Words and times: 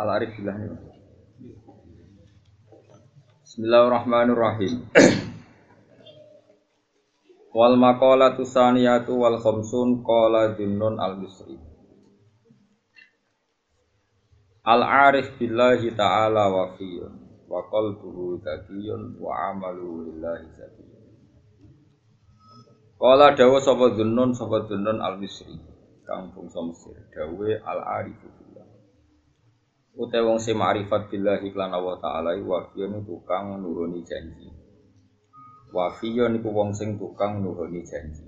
Al-Arif. 0.00 0.32
Bismillahirrahmanirrahim. 3.44 5.29
Wal 7.50 7.74
maqalatu 7.74 8.46
saniyatu 8.46 9.18
wal 9.18 9.38
khamsun 9.42 10.06
qala 10.06 10.54
Junnun 10.54 10.98
al-Misri. 11.02 11.58
Al-arif 14.62 15.34
billahi 15.40 15.90
ta'ala 15.96 16.46
wa 16.52 16.76
fiyun 16.78 17.14
wa 17.50 17.66
qalbuhu 17.66 18.38
zakiyun 18.38 19.18
wa 19.18 19.50
amalu 19.50 20.06
lillahi 20.06 20.46
zakiyun. 20.54 21.04
Qala 23.00 23.34
dawa 23.34 23.58
sapa 23.58 23.98
Junnun 23.98 24.30
sapa 24.36 24.70
Junnun 24.70 25.02
al-Misri 25.02 25.58
kang 26.06 26.34
bangsa 26.34 26.58
Mesir 26.66 26.98
dawe 27.14 27.50
al-arifu 27.62 28.40
Utai 30.00 30.22
wong 30.22 30.38
sing 30.38 30.54
ma'rifat 30.54 31.10
billahi 31.10 31.50
lan 31.50 31.74
Allah 31.74 31.98
taala 31.98 32.32
wafiyun 32.38 33.02
tukang 33.02 33.58
nuhoni 33.58 34.06
janji. 34.06 34.59
Wafiyun 35.70 36.42
iku 36.42 36.50
wong 36.50 36.74
sing 36.74 36.98
tukang 36.98 37.46
nuhoni 37.46 37.86
janji. 37.86 38.26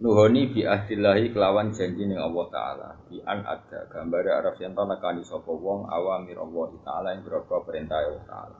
Nuhoni 0.00 0.50
bi 0.50 0.66
ahdillahi 0.66 1.30
kelawan 1.30 1.70
janji 1.70 2.08
ning 2.08 2.18
Allah 2.18 2.46
taala. 2.50 2.88
Bi 3.06 3.22
an 3.22 3.46
ada 3.46 3.86
gambar 3.86 4.24
Arab 4.42 4.56
yang 4.58 4.74
nekani 4.74 5.22
sapa 5.22 5.52
wong 5.52 5.86
awamir 5.86 6.40
Allah 6.40 6.72
taala 6.82 7.08
yang 7.14 7.22
berapa 7.22 7.62
perintah 7.62 8.00
Allah 8.02 8.24
taala. 8.26 8.58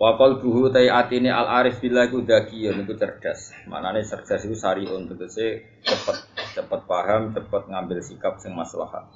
Wa 0.00 0.16
qalbuhu 0.16 0.72
tai 0.72 0.88
atine 0.88 1.28
al 1.28 1.44
arif 1.60 1.76
billah 1.84 2.08
iku 2.08 2.24
dakiyun 2.24 2.88
iku 2.88 2.96
cerdas. 2.96 3.52
Manane 3.68 4.00
cerdas 4.00 4.48
iku 4.48 4.56
sariun 4.56 5.04
cepet 5.12 6.16
cepat 6.56 6.80
paham, 6.88 7.36
cepat 7.36 7.68
ngambil 7.68 8.00
sikap 8.00 8.40
sing 8.40 8.56
maslahat. 8.56 9.12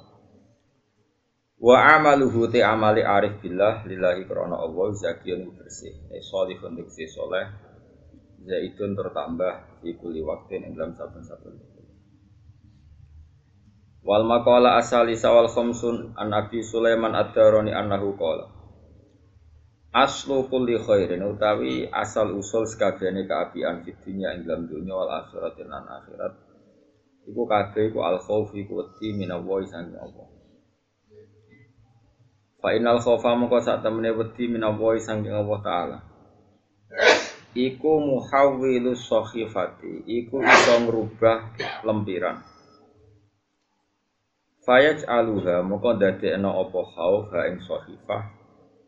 Wa 1.55 1.95
amaluhu 1.95 2.51
te 2.51 2.59
amali 2.59 2.99
arif 2.99 3.39
billah 3.39 3.87
lillahi 3.87 4.27
krana 4.27 4.59
Allah 4.59 4.91
zakiyun 4.91 5.55
bersih. 5.55 5.95
Eh 6.11 6.19
salihun 6.19 6.75
diksi 6.75 7.07
soleh. 7.07 7.47
Zaitun 8.45 8.93
tertambah 8.93 9.81
di 9.81 9.95
kuli 9.97 10.21
waktin 10.21 10.67
ing 10.67 10.77
dalam 10.77 10.93
saben-saben. 10.93 11.55
Wal 14.05 14.21
maqala 14.21 14.77
asali 14.77 15.17
sawal 15.17 15.49
khamsun 15.49 16.13
an 16.13 16.29
Nabi 16.29 16.61
Sulaiman 16.61 17.17
ad-Darani 17.17 17.73
annahu 17.73 18.13
qala 18.13 18.53
Aslu 19.95 20.45
kulli 20.51 20.77
khairin 20.77 21.23
utawi 21.25 21.87
asal 21.89 22.35
usul 22.37 22.69
sekabehane 22.69 23.25
kaapian 23.25 23.81
fid 23.81 23.97
dunya 24.03 24.35
ing 24.37 24.43
dalam 24.45 24.67
dunya 24.67 24.93
wal 24.93 25.09
akhirat 25.09 25.57
lan 25.65 25.87
akhirat 25.87 26.33
Iku 27.25 27.49
kabeh 27.49 27.89
iku 27.89 28.05
al 28.05 28.21
khauf 28.21 28.53
iku 28.53 28.85
wedi 28.85 29.17
minallahi 29.17 29.65
saking 29.65 29.97
Allah. 29.97 30.34
Fa 32.65 32.73
innal 32.73 32.97
khaufa 32.97 33.37
moko 33.37 33.61
sak 33.61 33.85
temene 33.85 34.09
wedi 34.09 34.49
minallahi 34.49 34.97
saking 34.97 35.37
Allah 35.37 35.59
taala. 35.61 35.97
Iku 37.53 38.01
muhawwilu 38.01 38.97
sakhifati, 38.97 40.01
iku 40.09 40.41
iso 40.41 40.73
ngrubah 40.81 41.53
lempiran. 41.85 42.41
Fayaj 44.65 45.05
aluha 45.05 45.61
moko 45.61 45.93
dadekno 45.93 46.57
apa 46.57 46.81
khauf 46.89 47.29
ha 47.37 47.45
ing 47.53 47.61
sakhifah 47.61 48.33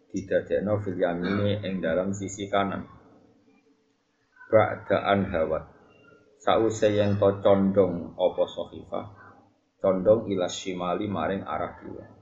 didadekno 0.09 0.81
fil 0.81 0.97
yamini 0.97 1.61
ing 1.61 1.77
dalam 1.77 2.17
sisi 2.17 2.49
kanan. 2.49 2.81
Ba'daan 4.49 5.29
hawat 5.29 5.69
Sause 6.41 6.97
yang 6.97 7.21
to 7.21 7.29
condong 7.45 8.17
apa 8.17 8.43
sohifah 8.49 9.05
condong 9.77 10.33
ilas 10.33 10.57
shimali 10.57 11.05
maring 11.05 11.45
arah 11.45 11.77
kiwa 11.77 12.16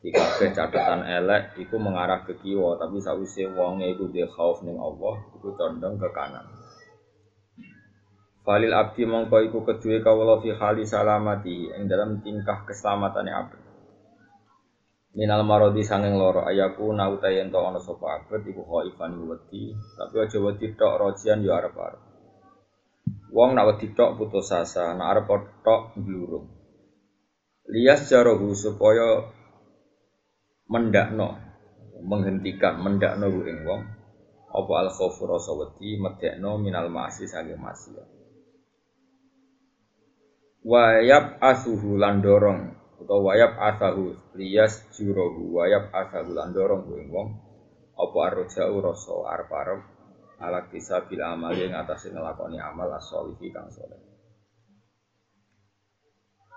di 0.00 0.08
kabeh 0.08 0.56
catatan 0.56 1.04
elek 1.04 1.60
iku 1.60 1.76
mengarah 1.76 2.24
ke 2.24 2.32
kiwa 2.40 2.80
tapi 2.80 3.04
sause 3.04 3.44
wonge 3.52 3.84
iku 3.92 4.08
dia 4.08 4.24
khauf 4.24 4.64
ning 4.64 4.80
Allah 4.80 5.20
iku 5.36 5.52
condong 5.52 6.00
ke 6.00 6.08
kanan. 6.16 6.48
Falil 8.40 8.72
abdi 8.72 9.04
mongko 9.04 9.44
iku 9.44 9.60
kedue 9.68 10.00
kawula 10.00 10.40
fi 10.40 10.56
hali 10.56 10.88
salamati 10.88 11.68
ing 11.76 11.84
dalam 11.84 12.24
tingkah 12.24 12.64
keselamatane 12.64 13.28
abdi. 13.28 13.60
Minal 15.20 15.44
marodi 15.44 15.84
sanging 15.84 16.16
loro 16.16 16.48
ayaku 16.48 16.96
nauta 16.96 17.28
yen 17.28 17.52
to 17.52 17.60
ana 17.60 17.76
sapa 17.76 18.24
abet 18.24 18.40
iku 18.48 18.64
khaifan 18.64 19.20
wedi 19.28 19.76
tapi 20.00 20.16
aja 20.16 20.38
wedi 20.40 20.72
tok 20.72 20.96
rojian 20.96 21.44
yo 21.44 21.52
arep-arep. 21.52 22.00
Wong 23.36 23.52
nak 23.52 23.76
wedi 23.76 23.92
tok 23.92 24.16
putus 24.16 24.48
asa, 24.48 24.96
nak 24.96 25.12
arep 25.12 25.28
tok 25.60 25.92
blurung. 26.00 26.48
Lias 27.68 28.08
jarohu 28.08 28.56
supaya 28.56 29.28
mendakno, 30.70 31.34
menghentikan 32.06 32.78
mendakno 32.78 33.26
ing 33.42 33.66
wong 33.66 33.82
apa 34.50 34.72
al 34.82 34.88
khaufu 34.94 35.26
rasa 35.26 35.50
wedi 35.54 35.98
medekno 35.98 36.58
minal 36.62 36.86
ma'asi 36.86 37.26
sange 37.26 37.58
maksiat. 37.58 38.06
Wayab 40.62 41.42
asuhu 41.42 41.98
landorong 41.98 42.78
atau 43.00 43.18
wayab 43.24 43.56
asahu 43.58 44.12
lias 44.38 44.86
jurohu 44.94 45.56
wayab 45.58 45.90
asahu 45.90 46.30
landorong 46.36 46.86
ing 46.94 47.10
wong 47.10 47.28
apa 47.96 48.18
arjau 48.30 48.78
rasa 48.78 49.14
arep-arep 49.36 49.80
ala 50.40 50.64
bisa 50.72 51.04
bila 51.04 51.36
amal 51.36 51.52
yang 51.52 51.76
atas 51.76 52.08
ngelakoni 52.08 52.56
amal 52.56 52.88
asolihi 52.96 53.52
kang 53.52 53.68
soleh. 53.68 54.00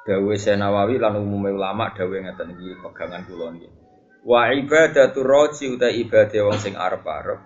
Dawe 0.04 0.36
Senawawi 0.36 1.00
lan 1.00 1.16
umumnya 1.16 1.56
ulama 1.56 1.96
dawe 1.96 2.12
ngeten 2.12 2.60
iki 2.60 2.76
pegangan 2.84 3.24
kula 3.24 3.56
niki. 3.56 3.83
Wa 4.24 4.56
ibadatu 4.56 5.20
roji 5.20 5.68
uta 5.68 5.92
ibadah 5.92 6.42
wong 6.48 6.58
sing 6.60 6.80
arep-arep 6.80 7.44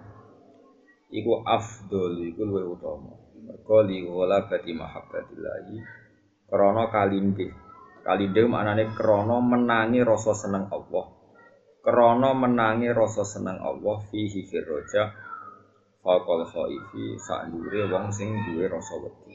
iku 1.10 1.42
afdol 1.42 2.22
iku 2.22 2.42
luwih 2.46 2.78
utama. 2.78 3.18
Mergo 3.48 3.80
li 3.82 4.04
wala 4.06 4.46
bati 4.46 4.76
mahabbatillahi 4.76 5.76
krana 6.46 6.92
kalinde. 6.94 7.48
Kalinde 8.06 8.42
maknane 8.46 8.94
krana 8.94 9.42
menangi 9.42 10.06
rasa 10.06 10.38
seneng 10.38 10.70
Allah. 10.70 11.06
Krana 11.82 12.36
menangi 12.36 12.92
rasa 12.92 13.24
seneng 13.24 13.58
Allah 13.58 13.98
fihi 14.12 14.44
firroja 14.46 15.28
Fakol 16.08 16.48
khaifi 16.48 17.20
sak 17.20 17.52
wong 17.92 18.08
sing 18.16 18.32
duwe 18.48 18.64
rasa 18.72 18.96
wedi. 18.96 19.27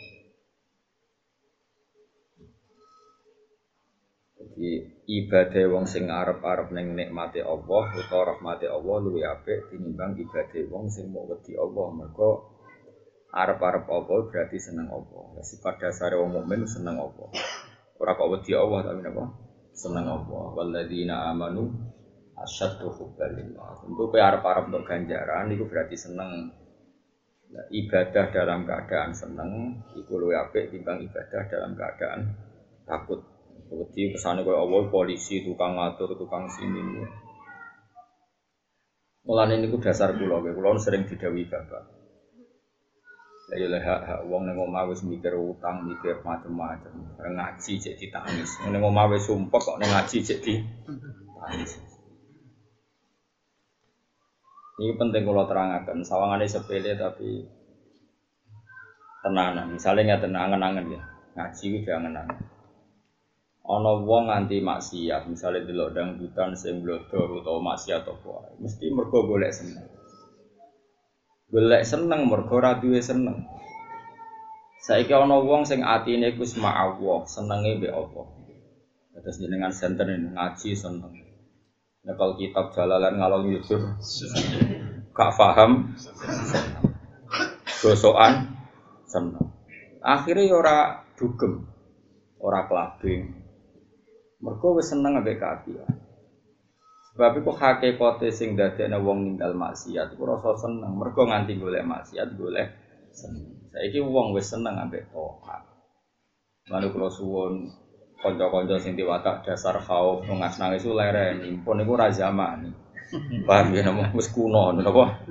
Jadi 4.53 4.73
ibadah 5.09 5.65
wong 5.73 5.85
sing 5.89 6.13
arep-arep 6.13 6.69
ning 6.77 6.93
nikmate 6.93 7.41
Allah 7.41 7.89
utawa 7.97 8.37
rahmate 8.37 8.69
Allah 8.69 8.97
luwih 9.01 9.25
apik 9.25 9.73
tinimbang 9.73 10.21
ibadah 10.21 10.63
wong 10.69 10.93
sing 10.93 11.09
mau 11.09 11.25
wedi 11.25 11.57
Allah. 11.57 11.89
Mergo 11.97 12.31
arep-arep 13.33 13.89
Allah 13.89 14.21
berarti 14.29 14.59
seneng 14.61 14.93
Allah. 14.93 15.41
Sifat 15.41 15.81
dasar 15.81 16.13
wong 16.21 16.37
mukmin 16.37 16.69
seneng 16.69 17.01
Allah. 17.01 17.29
Ora 17.97 18.13
kok 18.13 18.29
wedi 18.29 18.53
Allah 18.53 18.93
tapi 18.93 19.01
napa? 19.01 19.25
Seneng 19.73 20.05
Allah. 20.05 20.45
Walladzina 20.53 21.33
amanu 21.33 21.73
asyaddu 22.37 22.93
hubbalillah. 22.93 23.89
Tentu 23.89 24.05
kowe 24.05 24.21
arep-arep 24.21 24.69
untuk 24.69 24.85
ganjaran 24.85 25.49
itu 25.49 25.65
berarti 25.65 25.97
seneng 25.97 26.53
Nah, 27.53 27.69
ibadah 27.69 28.33
dalam 28.33 28.65
keadaan 28.65 29.13
seneng 29.13 29.77
iku 29.93 30.17
luwih 30.17 30.41
apik 30.41 30.73
timbang 30.73 31.05
ibadah 31.05 31.43
dalam 31.53 31.77
keadaan 31.77 32.33
takut. 32.89 33.21
Wedi 33.73 34.13
kesane 34.13 34.45
koyo 34.45 34.69
Allah 34.69 34.85
polisi, 34.93 35.41
tukang 35.41 35.81
ngatur, 35.81 36.13
tukang 36.21 36.45
sini. 36.53 36.81
Mulane 39.25 39.55
niku 39.57 39.81
dasar 39.81 40.13
kula, 40.13 40.45
kula 40.45 40.77
sering 40.77 41.09
didawi 41.09 41.49
bapak. 41.49 42.03
Lah 43.53 43.57
yo 43.61 43.69
hak 43.69 44.01
hak 44.09 44.21
wong 44.29 44.49
ning 44.49 44.57
omah 44.57 44.89
wis 44.89 45.05
mikir 45.05 45.37
utang, 45.37 45.85
mikir 45.85 46.21
macam-macam. 46.25 46.93
Ngaji 47.21 47.73
cek 47.81 48.01
ditangis. 48.01 48.61
Ning 48.65 48.81
omah 48.81 49.09
wis 49.13 49.29
sumpek 49.29 49.61
kok 49.61 49.77
ning 49.81 49.89
ngaji 49.93 50.19
cek 50.21 50.41
ditangis. 50.41 51.81
Ini 54.83 54.97
penting 54.99 55.23
kalau 55.23 55.45
terangkan, 55.47 56.01
sawangannya 56.03 56.49
sepele 56.49 56.97
tapi 56.97 57.45
tenanan. 59.23 59.69
Misalnya 59.69 60.17
nggak 60.17 60.23
tenangan 60.27 60.61
angan 60.65 60.91
ya, 60.91 61.03
ngaji 61.39 61.67
udah 61.85 61.95
angan-angan. 62.03 62.52
Ono 63.63 64.03
wong 64.03 64.27
nganti 64.27 64.59
maksiat, 64.59 65.31
misalnya 65.31 65.63
delok 65.63 65.95
dangdutan 65.95 66.59
sing 66.59 66.83
blodor 66.83 67.39
utawa 67.39 67.73
maksiat 67.73 68.03
apa 68.03 68.59
mesti 68.59 68.91
mergo 68.91 69.23
golek 69.23 69.55
seneng. 69.55 69.87
Golek 71.47 71.87
seneng 71.87 72.27
mergo 72.27 72.59
ora 72.59 72.83
duwe 72.83 72.99
seneng. 72.99 73.47
Saiki 74.83 75.15
ana 75.15 75.39
wong 75.39 75.63
sing 75.63 75.87
atine 75.87 76.35
iku 76.35 76.43
Allah, 76.67 77.23
senenge 77.31 77.79
mbek 77.79 77.95
Allah. 77.95 78.27
Terus 79.23 79.39
jenengan 79.39 79.71
senter 79.71 80.11
ngaji 80.11 80.75
seneng. 80.75 81.15
Nekal 82.03 82.35
kitab 82.35 82.75
jalalan 82.75 83.15
ngalor 83.15 83.47
yusur 83.47 83.95
gak 85.15 85.31
paham 85.39 85.95
gosokan 87.79 88.59
seneng. 89.07 89.55
Akhirnya 90.03 90.51
ya 90.51 90.57
ora 90.59 90.79
dugem, 91.15 91.63
ora 92.43 92.67
kelabing. 92.67 93.42
Mergo 94.43 94.75
wis 94.75 94.91
seneng 94.91 95.23
ambek 95.23 95.39
kaapian. 95.39 95.87
Sebab 97.15 97.45
iku 97.45 97.55
hakikate 97.55 98.35
sing 98.35 98.59
dadekne 98.59 98.99
wong 98.99 99.23
ninggal 99.23 99.55
maksiat 99.55 100.11
iku 100.11 100.27
rasa 100.27 100.67
seneng. 100.67 100.99
Mergo 100.99 101.23
nganti 101.31 101.55
golek 101.55 101.87
maksiat 101.87 102.35
golek 102.35 102.75
seneng. 103.15 103.55
Saiki 103.71 104.03
wong 104.03 104.35
wis 104.35 104.51
seneng 104.51 104.75
ambek 104.83 105.07
taat. 105.15 105.63
Lalu 106.75 106.87
kula 106.91 107.09
suwun 107.13 107.71
kanca-kanca 108.19 108.79
sing 108.83 108.99
diwatak 108.99 109.47
dasar 109.47 109.79
khauf 109.83 110.27
ngas 110.27 110.59
nangis 110.59 110.87
leren 110.87 111.47
impun 111.47 111.79
niku 111.79 111.95
ra 111.95 112.11
zaman. 112.11 112.75
Paham 113.47 113.77
ya 113.77 113.87
napa 113.87 114.11
wis 114.17 114.27
kuno 114.33 114.75
napa? 114.75 115.23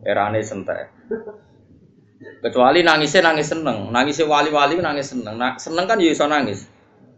Erane 0.00 0.40
sentek. 0.40 0.94
Kecuali 2.40 2.80
nangisnya 2.80 3.26
nangis 3.26 3.50
seneng, 3.52 3.90
nangisnya 3.92 4.24
wali-wali 4.24 4.80
nangis 4.80 5.12
seneng. 5.12 5.36
Nah, 5.36 5.58
seneng 5.58 5.84
kan 5.84 6.00
ya 6.00 6.14
iso 6.14 6.24
nangis. 6.24 6.75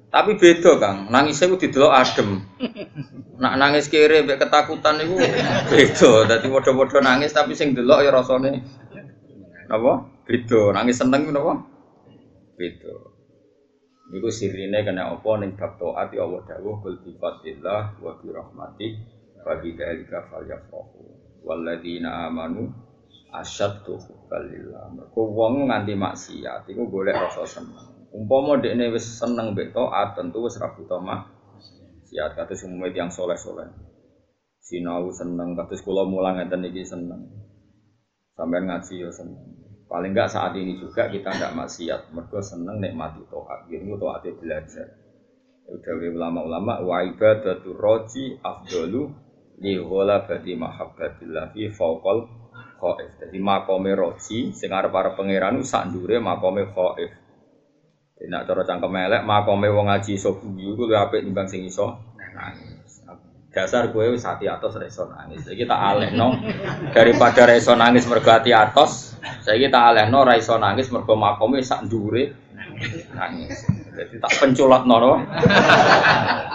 Tapi 0.08 0.40
beda 0.40 0.81
Kang, 0.81 1.12
nangisnya 1.12 1.52
itu 1.52 1.69
didelok 1.69 1.93
adem. 1.93 2.40
Nak 3.37 3.55
nangis 3.60 3.93
kiri 3.93 4.25
mbek 4.25 4.40
ketakutan 4.40 5.05
itu 5.05 5.20
beda. 5.69 6.12
Dadi 6.25 6.49
padha-padha 6.49 6.99
nangis 7.05 7.37
tapi 7.37 7.52
sing 7.52 7.76
delok 7.76 8.00
ya 8.00 8.08
rasane 8.08 8.64
apa? 9.69 9.93
Beda. 10.25 10.72
Nangis 10.72 10.96
seneng 10.96 11.28
napa? 11.28 11.60
Beda. 12.56 12.94
Niku 14.08 14.32
sirine 14.32 14.81
kena 14.81 15.12
apa 15.12 15.31
ning 15.44 15.52
bab 15.60 15.76
taat 15.76 16.08
ya 16.16 16.25
Allah 16.25 16.40
dawuh 16.49 16.81
kul 16.81 16.96
bi 17.05 17.12
fadlillah 17.20 18.00
wa 18.00 18.16
bi 18.16 18.32
rahmati 18.32 18.88
wa 19.44 19.60
bi 19.60 19.76
dzalika 19.76 20.25
falyafrahu. 20.32 21.05
Walladzina 21.44 22.32
amanu 22.32 22.72
asyaddu 23.28 24.00
hubbalillah. 24.00 24.88
Mergo 24.96 25.22
wong 25.37 25.69
nganti 25.69 25.93
maksiat 25.93 26.64
iku 26.72 26.88
golek 26.88 27.12
rasa 27.12 27.44
seneng. 27.44 27.98
Umpama 28.08 28.56
dekne 28.56 28.88
wis 28.88 29.05
seneng 29.05 29.52
mbek 29.52 29.76
taat 29.76 30.16
tentu 30.16 30.49
wis 30.49 30.56
ra 30.56 30.72
butuh 30.72 30.96
maksiat 30.96 32.32
kados 32.32 32.64
umume 32.64 32.88
yang 32.96 33.12
soleh-soleh. 33.12 33.69
Sinau 34.64 35.12
seneng 35.12 35.52
kados 35.52 35.84
kula 35.84 36.08
mulang 36.08 36.40
ngeten 36.40 36.64
iki 36.69 36.88
seneng. 36.88 37.28
Sampeyan 38.32 38.69
ngaji 38.69 38.94
ya 39.05 39.10
seneng. 39.12 39.44
Paling 39.88 40.12
enggak 40.12 40.28
saat 40.28 40.52
ini 40.52 40.76
juga 40.76 41.08
kita 41.08 41.32
enggak 41.32 41.56
maksiat, 41.56 42.12
mergo 42.12 42.44
seneng 42.44 42.76
nikmati 42.76 43.25
toat. 43.32 43.64
Ini 43.72 43.96
toatnya 43.96 44.37
belajar. 44.37 44.87
Ya 45.64 45.70
udah 45.72 45.94
ulama-ulama 46.12 46.81
wa 46.84 47.05
ibadatu 47.05 47.76
roji 47.76 48.37
afdalu 48.40 49.08
li 49.60 49.76
ghalabati 49.76 50.52
mahabbatillah 50.56 51.52
fi 51.52 51.72
fawqal 51.72 52.25
khaif. 52.81 53.10
Jadi 53.20 53.37
makome 53.40 53.93
roji 53.93 54.52
sing 54.52 54.70
arep 54.72 54.93
para 54.93 55.12
pangeran 55.12 55.60
sak 55.60 55.93
ndure 55.93 56.20
makome 56.20 56.69
khaif. 56.69 57.28
Jadi 58.19 58.35
nak 58.35 58.50
cara 58.50 58.67
cangkem 58.67 58.99
elek 58.99 59.23
makome 59.23 59.70
wong 59.70 59.87
ngaji 59.87 60.19
iso 60.19 60.43
guyu 60.43 60.75
kuwi 60.75 60.91
apik 60.99 61.23
timbang 61.23 61.47
sing 61.47 61.62
iso 61.62 62.03
nangis. 62.19 62.99
Dasar 63.55 63.94
gue 63.94 64.11
wis 64.11 64.26
hati 64.26 64.50
atos 64.50 64.75
reso 64.75 65.06
nangis. 65.06 65.47
Jadi 65.47 65.62
kita 65.62 65.79
alehno 65.79 66.35
daripada 66.91 67.47
reso 67.47 67.79
nangis 67.79 68.11
mergo 68.11 68.26
hati 68.35 68.50
atos 68.50 69.15
saya 69.47 69.55
kita 69.62 69.94
alehno 69.94 70.26
ra 70.26 70.35
iso 70.35 70.59
nangis 70.59 70.91
mergo 70.91 71.15
makome 71.15 71.62
sak 71.62 71.87
ndure 71.87 72.35
nangis. 73.15 73.62
Jadi 73.94 74.19
tak 74.19 74.35
penculat 74.43 74.82
nono. 74.82 75.23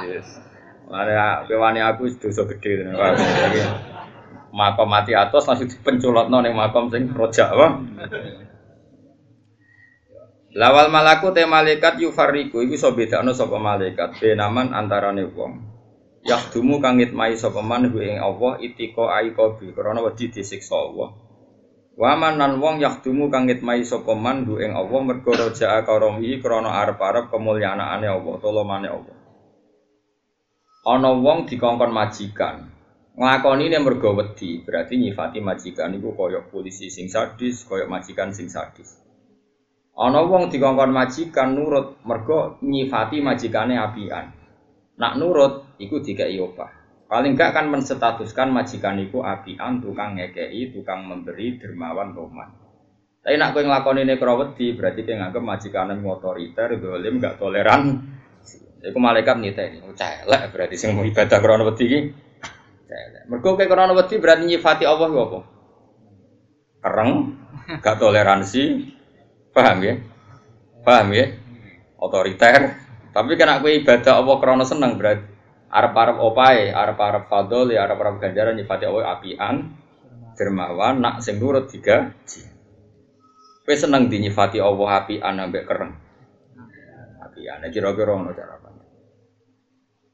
Yes. 0.03 0.43
Mare 0.91 1.15
aku 1.15 2.11
dosa 2.19 2.43
gede 2.43 2.91
Makom 4.53 4.85
mati 4.85 5.15
atas 5.15 5.47
langsung 5.47 5.71
dipenculatno 5.71 6.43
ning 6.43 6.53
makom 6.53 6.91
sing 6.91 7.09
rojak 7.09 7.55
apa? 7.55 7.67
Lawal 10.53 10.93
malaku 10.93 11.33
te 11.33 11.49
malaikat 11.49 11.97
yufariku 11.97 12.61
iku 12.61 12.77
iso 12.77 12.93
bedakno 12.93 13.33
sapa 13.33 13.57
malaikat 13.57 14.21
benaman 14.21 14.69
antarane 14.69 15.25
wong. 15.25 15.65
Yahdumu 16.21 16.77
kangit 16.77 17.09
mai 17.09 17.33
sapa 17.33 17.65
man 17.65 17.89
ing 17.89 18.21
Allah 18.21 18.61
itiko 18.61 19.09
aikobi 19.09 19.73
krana 19.73 20.05
wedi 20.05 20.29
disiksa 20.29 20.77
Allah. 20.77 21.09
Waman 21.93 22.41
nan 22.41 22.57
wong 22.57 22.81
yakdumu 22.81 23.33
kang 23.33 23.45
ngitmai 23.45 23.85
sapa 23.85 24.13
man 24.13 24.45
du 24.45 24.57
ing 24.61 24.73
Allah 24.73 24.97
mergo 25.01 25.29
raja'a 25.29 25.85
karomi 25.85 26.41
krana 26.41 26.81
arep-arep 26.85 27.29
kemulyanaane 27.33 28.07
Allah, 28.09 28.33
tolomane 28.41 28.89
Allah. 28.89 29.17
Ana 30.89 31.13
wong 31.17 31.45
dikongkon 31.49 31.93
majikan. 31.93 32.69
Nglakoni 33.13 33.69
ne 33.69 33.77
mergo 33.77 34.17
wedi, 34.17 34.65
berarti 34.65 34.97
nyifati 34.97 35.37
majikan 35.37 35.93
iku 35.93 36.17
kaya 36.17 36.41
polisi 36.45 36.89
sing 36.89 37.09
sadis, 37.13 37.61
kaya 37.65 37.85
majikan 37.85 38.33
sing 38.33 38.49
sadis. 38.49 39.02
Ana 39.93 40.25
wong 40.25 40.49
dikongkon 40.49 40.89
majikan 40.89 41.53
nurut 41.53 42.01
mergo 42.01 42.57
nyifati 42.65 43.21
majikane 43.21 43.77
apian. 43.77 44.33
Nak 44.97 45.13
nurut 45.21 45.77
iku 45.77 46.01
dikai 46.01 46.33
opah. 46.41 46.69
Paling 47.05 47.37
enggak 47.37 47.53
kan 47.53 47.69
menstatuskan 47.69 48.49
majikan 48.49 48.97
itu 48.97 49.21
apian, 49.21 49.77
tukang 49.85 50.17
ngekei, 50.17 50.73
tukang 50.73 51.05
memberi, 51.05 51.61
dermawan, 51.61 52.09
roman. 52.09 52.49
Tapi 53.21 53.37
nak 53.37 53.53
kowe 53.53 53.61
nglakoni 53.61 54.01
ini 54.01 54.17
krawedi, 54.17 54.73
berarti 54.73 55.05
kowe 55.05 55.15
nganggep 55.21 55.43
majikan 55.45 55.93
yang 55.93 56.09
otoriter, 56.09 56.73
dolim, 56.81 57.21
gak 57.21 57.37
toleran. 57.37 58.01
Iku 58.81 58.97
malaikat 58.97 59.39
niteni, 59.39 59.79
oh, 59.85 59.93
celek 59.93 60.51
berarti 60.51 60.75
sing 60.75 60.97
mau 60.97 61.05
ibadah 61.05 61.37
krana 61.37 61.63
wedi 61.69 61.83
iki. 61.85 61.99
Celek. 62.89 63.23
Mergo 63.29 63.55
kowe 63.55 63.65
krana 63.69 63.93
wedi 63.93 64.17
berarti 64.17 64.43
nyifati 64.49 64.83
Allah 64.89 65.07
ku 65.07 65.17
apa? 65.21 65.39
Kereng, 66.81 67.11
gak 67.77 67.97
toleransi. 68.01 68.63
Paham 69.53 69.77
ya? 69.85 69.95
Paham 70.81 71.07
ya? 71.13 71.25
Otoriter. 72.01 72.73
Tapi 73.13 73.37
kena 73.37 73.61
kowe 73.61 73.69
ibadah 73.69 74.19
Allah 74.19 74.35
krana 74.41 74.65
seneng 74.65 74.97
berarti 74.97 75.29
Arab-Arab 75.73 76.17
opai, 76.21 76.69
Arab-Arab 76.73 77.29
fadol, 77.29 77.73
ya 77.73 77.85
Arab-Arab 77.85 78.21
ganjaran 78.21 78.57
nyifati 78.57 78.85
Allah 78.85 79.17
apian, 79.17 79.73
dermawan, 80.37 81.01
nak 81.01 81.21
sing 81.21 81.37
nurut 81.37 81.69
tiga. 81.69 82.13
Kowe 83.63 83.75
seneng 83.77 84.09
dinyifati 84.09 84.57
Allah 84.57 85.05
apian 85.05 85.37
ambek 85.37 85.65
kereng. 85.65 85.93
Apian, 87.21 87.61
kira-kira 87.69 88.13
ngono 88.13 88.33
cara? 88.33 88.63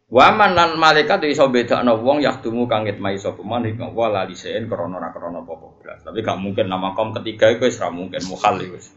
Waman 0.09 0.57
lan 0.57 0.73
malaikat 0.81 1.21
iso 1.29 1.53
bedakno 1.53 2.01
wong 2.01 2.25
yahdumu 2.25 2.65
kang 2.65 2.81
ngitmai 2.81 3.21
sapa 3.21 3.45
man 3.45 3.61
ing 3.69 3.77
wa 3.77 4.09
la 4.09 4.25
lisein 4.25 4.65
krana 4.65 4.97
ora 4.97 5.13
krana 5.13 5.45
apa 5.45 5.53
blas. 5.77 6.01
Tapi 6.01 6.25
gak 6.25 6.41
mungkin 6.41 6.65
nama 6.65 6.97
kaum 6.97 7.13
ketiga 7.13 7.53
iku 7.53 7.69
wis 7.69 7.77
ora 7.77 7.93
mungkin 7.93 8.17
mukhal 8.25 8.57
wis. 8.73 8.89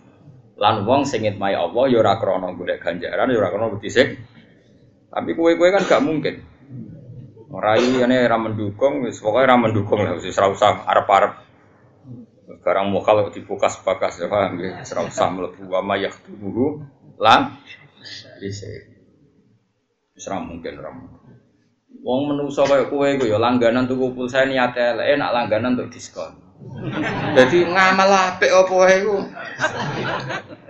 Lan 0.63 0.87
wong 0.87 1.03
sing 1.03 1.27
ngitmai 1.27 1.59
Allah 1.59 1.91
ya 1.91 1.99
ora 1.99 2.23
krana 2.23 2.55
golek 2.55 2.79
ganjaran 2.79 3.27
ya 3.27 3.37
ora 3.43 3.51
krana 3.51 3.75
betisik. 3.75 4.15
Tapi 5.11 5.35
kue-kue 5.35 5.75
kan 5.75 5.83
gak 5.83 6.07
mungkin. 6.07 6.39
Rai 7.53 7.85
ini 7.85 8.01
era 8.17 8.41
mendukung, 8.41 9.05
pokoknya 9.05 9.45
era 9.45 9.57
mendukung 9.61 10.01
lah, 10.01 10.17
serau 10.25 10.57
usah 10.57 10.89
arep-arep. 10.89 11.37
Sekarang 12.49 12.89
mau 12.89 13.05
kalau 13.05 13.29
dibuka 13.29 13.69
sebakas 13.69 14.25
ya 14.25 14.33
paham 14.33 14.57
ya, 14.57 14.81
serau 14.89 15.05
usah 15.05 15.29
melebu 15.29 15.69
wama 15.69 16.01
yak 16.01 16.17
tubuh 16.25 16.81
lah, 17.21 17.53
bisa. 18.41 18.73
Serau 20.17 20.41
mungkin 20.41 20.81
ram. 20.81 20.97
Wong 22.01 22.33
menungso 22.33 22.65
kayak 22.65 22.89
kue 22.89 23.21
gue 23.21 23.29
ya 23.29 23.37
langganan 23.37 23.85
tuku 23.85 24.17
pulsa 24.17 24.49
niatnya 24.49 24.97
enak 24.97 25.31
langganan 25.31 25.77
untuk 25.77 25.93
diskon. 25.93 26.33
Jadi 27.33 27.59
ngamal 27.65 28.11
apik 28.11 28.51
apa 28.51 28.73
wae 28.75 28.97
iku. 29.03 29.17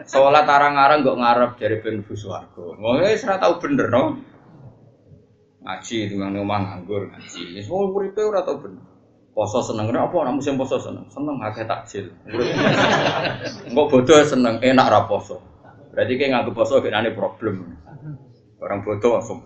Salat 0.05 0.45
arang-arang 0.45 1.01
kok 1.07 1.19
ngarep 1.19 1.51
dari 1.57 1.77
ben 1.81 2.05
buswarga. 2.05 2.77
Wong 2.77 3.01
wis 3.01 3.25
ora 3.25 3.41
bener 3.57 3.87
no 3.89 4.03
ngaji 5.63 6.11
dengan 6.11 6.43
omah 6.43 6.61
nganggur 6.61 7.09
ngaji. 7.09 7.57
Wis 7.57 7.67
wong 7.71 7.97
uripe 7.97 8.21
ora 8.21 8.45
tau 8.45 8.61
bener. 8.61 8.85
Poso 9.33 9.65
seneng 9.65 9.89
apa 9.97 10.13
ora 10.13 10.29
musim 10.29 10.61
poso 10.61 10.77
seneng. 10.77 11.09
Seneng 11.09 11.41
akeh 11.41 11.65
takjil. 11.65 12.13
Engko 13.73 13.83
bodoh 13.89 14.21
seneng 14.21 14.61
enak 14.61 14.87
ra 14.93 15.01
poso. 15.09 15.41
Berarti 15.97 16.13
kayak 16.21 16.31
nganggep 16.37 16.55
poso 16.57 16.85
genane 16.85 17.17
problem. 17.17 17.81
Orang 18.61 18.85
bodoh 18.85 19.17
langsung 19.17 19.41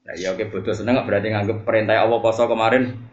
Nah, 0.00 0.18
ya 0.18 0.34
oke 0.34 0.42
bodoh 0.50 0.74
seneng 0.74 1.02
berarti 1.06 1.30
nganggep 1.30 1.62
perintah 1.62 2.02
Allah 2.02 2.18
poso 2.18 2.46
kemarin 2.46 3.09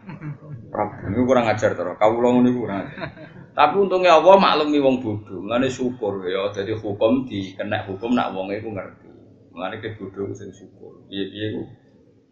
problem. 0.78 1.10
Ini 1.10 1.26
kurang 1.26 1.46
ajar 1.50 1.70
terus. 1.74 1.98
Kau 1.98 2.14
ulang 2.14 2.46
ini 2.46 2.54
kurang 2.54 2.86
ajar. 2.86 3.10
Tapi 3.58 3.74
untungnya 3.82 4.14
Allah 4.14 4.38
maklumi 4.38 4.78
wong 4.78 5.02
bodoh. 5.02 5.42
Mulane 5.42 5.66
syukur 5.66 6.22
ya. 6.30 6.46
Jadi 6.54 6.78
hukum 6.78 7.26
di 7.26 7.58
kena 7.58 7.82
hukum 7.90 8.14
nak 8.14 8.30
wong 8.30 8.54
itu 8.54 8.70
ngerti. 8.70 9.10
Mulane 9.50 9.82
ke 9.82 9.98
bodoh 9.98 10.30
sing 10.30 10.54
syukur. 10.54 11.02
Piye-piye 11.10 11.58
ku 11.58 11.62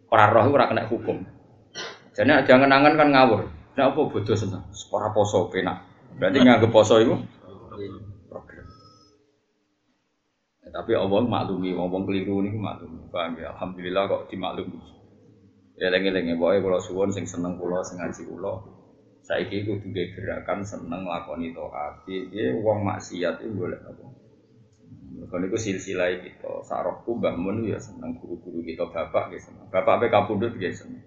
ora 0.07 0.31
roh 0.31 0.47
ora 0.47 0.71
kena 0.71 0.87
hukum. 0.87 1.19
Jadi 2.15 2.31
ada 2.31 2.47
kenangan 2.47 2.95
kan 2.95 3.11
ngawur. 3.11 3.43
Nah 3.75 3.91
apa 3.91 3.99
bodoh 4.07 4.35
seneng? 4.39 4.63
Ora 4.95 5.11
poso 5.11 5.51
penak. 5.51 5.83
Berarti 6.15 6.39
nganggep 6.39 6.71
poso. 6.71 7.03
Ya, 7.03 7.15
tapi 10.83 10.91
Allah 10.99 11.23
maklumi, 11.23 11.71
wong 11.71 12.03
keliru 12.03 12.43
niku 12.43 12.59
maklumi. 12.59 13.07
Paham 13.07 13.39
ya? 13.39 13.55
Alhamdulillah 13.55 14.03
kok 14.07 14.27
dimaklumi. 14.27 14.96
Ya 15.77 15.93
lengi-lengi 15.93 16.33
pokoke 16.33 16.57
kula 16.65 16.79
suwun 16.81 17.13
sing 17.13 17.29
seneng 17.29 17.61
kula 17.61 17.85
sing 17.85 18.01
ngaji 18.01 18.25
kula. 18.25 18.53
Saiki 19.21 19.61
kudu 19.67 19.93
gerakan 19.93 20.65
seneng 20.65 21.05
lakoni 21.05 21.53
taat. 21.53 22.01
Piye 22.01 22.57
wong 22.57 22.81
maksiat 22.81 23.45
itu 23.45 23.53
boleh 23.53 23.77
apa? 23.85 24.05
Kalau 25.27 25.43
itu 25.43 25.59
silsilah 25.59 26.23
kita, 26.23 26.63
sarokku 26.63 27.19
bangun 27.19 27.67
ya 27.67 27.75
seneng 27.77 28.15
guru-guru 28.15 28.63
kita 28.63 28.87
bapak 28.87 29.35
ya 29.35 29.39
seneng. 29.41 29.67
Bapak 29.67 29.99
apa 29.99 30.05
kapundut 30.07 30.55
ya 30.55 30.71
seneng. 30.71 31.03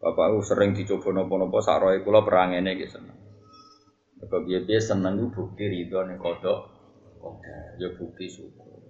Bapak 0.00 0.40
sering 0.42 0.72
dicoba 0.72 1.12
nopo-nopo 1.12 1.60
sakroe 1.60 2.00
kula 2.00 2.24
perangene 2.24 2.74
nggih 2.74 2.88
seneng. 2.88 3.18
Mergo 4.18 4.40
piye-piye 4.42 4.80
seneng 4.80 5.20
ku 5.20 5.26
bukti 5.30 5.68
ridho 5.68 6.00
ning. 6.08 6.16
Kodok 6.16 6.72
ya 7.78 7.88
bukti 7.92 8.26
syukur. 8.32 8.80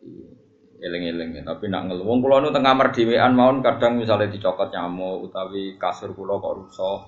Iya, 0.00 0.32
Eling-eling 0.80 1.44
tapi 1.44 1.68
nak 1.68 1.92
ngeluh 1.92 2.08
wong 2.08 2.24
kula 2.24 2.40
nu 2.40 2.48
teng 2.56 2.64
kamar 2.64 2.88
dhewean 2.88 3.36
mawon 3.36 3.60
kadang 3.60 4.00
misalnya 4.00 4.32
dicokot 4.32 4.72
nyamuk 4.72 5.28
utawi 5.28 5.76
kasur 5.76 6.16
kula 6.16 6.40
kok 6.40 6.56
rusak. 6.56 7.00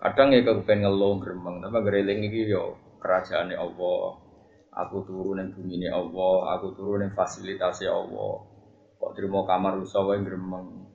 Kadang 0.00 0.32
ya 0.32 0.40
kepen 0.40 0.80
ngeluh 0.82 1.20
gremeng, 1.20 1.60
tapi 1.60 1.78
gereling 1.84 2.26
iki 2.26 2.48
yo 2.48 2.80
kerajaane 3.04 3.52
Allah. 3.52 4.16
Aku 4.72 5.04
turun 5.04 5.44
ning 5.44 5.52
bumi 5.52 5.84
Allah, 5.84 6.56
aku 6.56 6.72
turun 6.72 7.04
ning 7.04 7.12
fasilitasi 7.12 7.84
Allah. 7.84 8.48
Kok 8.96 9.12
terima 9.12 9.44
kamar 9.44 9.76
rusak 9.76 10.02
wae 10.08 10.24
gremeng. 10.24 10.88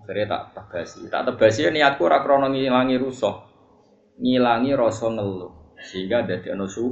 Akhirnya 0.00 0.26
tak 0.26 0.42
tebasi. 0.56 1.06
Tak 1.06 1.22
tebasi 1.28 1.68
ya 1.68 1.70
niatku 1.70 2.02
ora 2.02 2.18
ngilangi 2.24 2.98
rusuh. 2.98 3.36
Ngilangi 4.18 4.74
rasa 4.74 5.06
ngeluh. 5.12 5.76
Sehingga 5.78 6.26
dadi 6.26 6.50
ana 6.50 6.66
su 6.66 6.90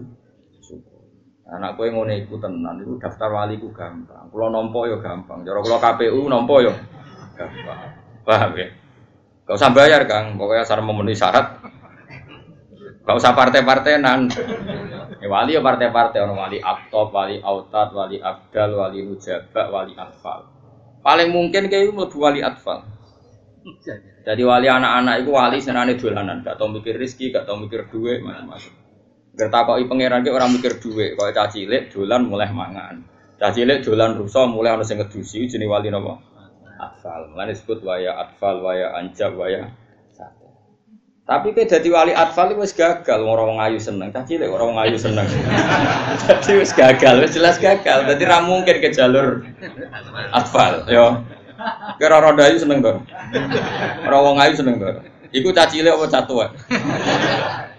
Anak 1.49 1.81
kowe 1.81 1.89
ngono 1.89 2.13
iku 2.13 2.37
tenan 2.37 2.77
iku 2.85 3.01
daftar 3.01 3.33
wali 3.33 3.57
ku 3.57 3.73
gampang. 3.73 4.29
Kula 4.29 4.53
nampa 4.53 4.85
ya 4.85 5.01
gampang. 5.01 5.41
Cara 5.49 5.65
kula 5.65 5.81
KPU 5.81 6.21
nampa 6.29 6.55
ya 6.61 6.73
gampang. 7.33 7.81
Paham 8.29 8.53
ya? 8.53 8.69
Gak 9.49 9.57
usah 9.57 9.73
bayar, 9.73 10.05
Kang. 10.05 10.37
Pokoknya 10.37 10.69
asal 10.69 10.85
memenuhi 10.85 11.17
syarat. 11.17 11.57
Gak 13.09 13.17
usah 13.17 13.33
partai-partainan. 13.33 14.29
Ya, 15.19 15.27
wali 15.33 15.57
ya 15.57 15.65
partai-partai 15.65 16.21
orang 16.21 16.37
wali 16.37 16.61
aktop, 16.61 17.09
wali 17.17 17.41
autat, 17.41 17.97
wali 17.97 18.21
abdal, 18.21 18.77
wali 18.77 19.09
nujabak, 19.09 19.73
wali 19.73 19.97
atfal. 19.97 20.45
Paling 21.01 21.33
mungkin 21.33 21.73
kayak 21.73 21.89
itu 21.89 22.19
wali 22.21 22.45
atfal. 22.45 22.85
Jadi 24.29 24.43
wali 24.45 24.69
anak-anak 24.69 25.25
itu 25.25 25.31
wali 25.33 25.59
senane 25.65 25.97
dolanan, 25.97 26.45
gak 26.45 26.61
tau 26.61 26.69
mikir 26.69 27.01
rezeki, 27.01 27.33
gak 27.33 27.49
tau 27.49 27.57
mikir 27.57 27.89
duit, 27.89 28.21
macam-macam. 28.21 28.73
Gertakoki 29.39 29.87
pangeran 29.87 30.27
ki 30.27 30.35
orang 30.35 30.51
mikir 30.59 30.83
duit, 30.83 31.15
kau 31.15 31.31
caci 31.31 31.63
cilik 31.63 31.95
dolan 31.95 32.27
mulai 32.27 32.51
mangan. 32.51 33.07
Caci 33.39 33.63
cilik 33.63 33.87
dolan 33.87 34.19
rusak 34.19 34.51
mulai 34.51 34.75
ana 34.75 34.83
sing 34.83 34.99
ngedusi 34.99 35.47
jenis 35.47 35.71
wali 35.71 35.95
napa? 35.95 36.19
Atfal. 36.83 37.31
Mulane 37.31 37.55
disebut 37.55 37.87
waya 37.87 38.19
atfal, 38.19 38.59
waya 38.67 38.99
anjab, 38.99 39.39
waya 39.39 39.71
tapi 41.29 41.53
kayak 41.53 41.69
jadi 41.69 41.89
wali 41.93 42.17
atfal 42.17 42.49
itu 42.49 42.65
gagal, 42.73 43.21
orang 43.21 43.53
orang 43.53 43.61
ayu 43.69 43.77
seneng, 43.77 44.09
caci 44.09 44.41
cilik 44.41 44.49
orang 44.49 44.81
ayu 44.81 44.97
seneng. 44.97 45.29
jadi 46.25 46.51
wis 46.57 46.73
gagal, 46.73 47.21
wis 47.21 47.37
jelas 47.37 47.61
gagal. 47.61 48.09
Jadi 48.09 48.25
ra 48.25 48.41
mungkin 48.41 48.81
ke 48.81 48.89
jalur 48.89 49.45
atfal, 50.33 50.89
yo. 50.89 51.21
Kira 52.01 52.25
roda 52.25 52.49
ayu 52.49 52.57
seneng 52.57 52.81
tuh. 52.81 53.05
Orang 54.09 54.21
wong 54.25 54.37
ayu 54.41 54.57
seneng 54.57 54.81
tuh. 54.81 55.05
Iku 55.29 55.53
cacile 55.53 55.93
apa 55.93 56.09
catuwa? 56.09 56.49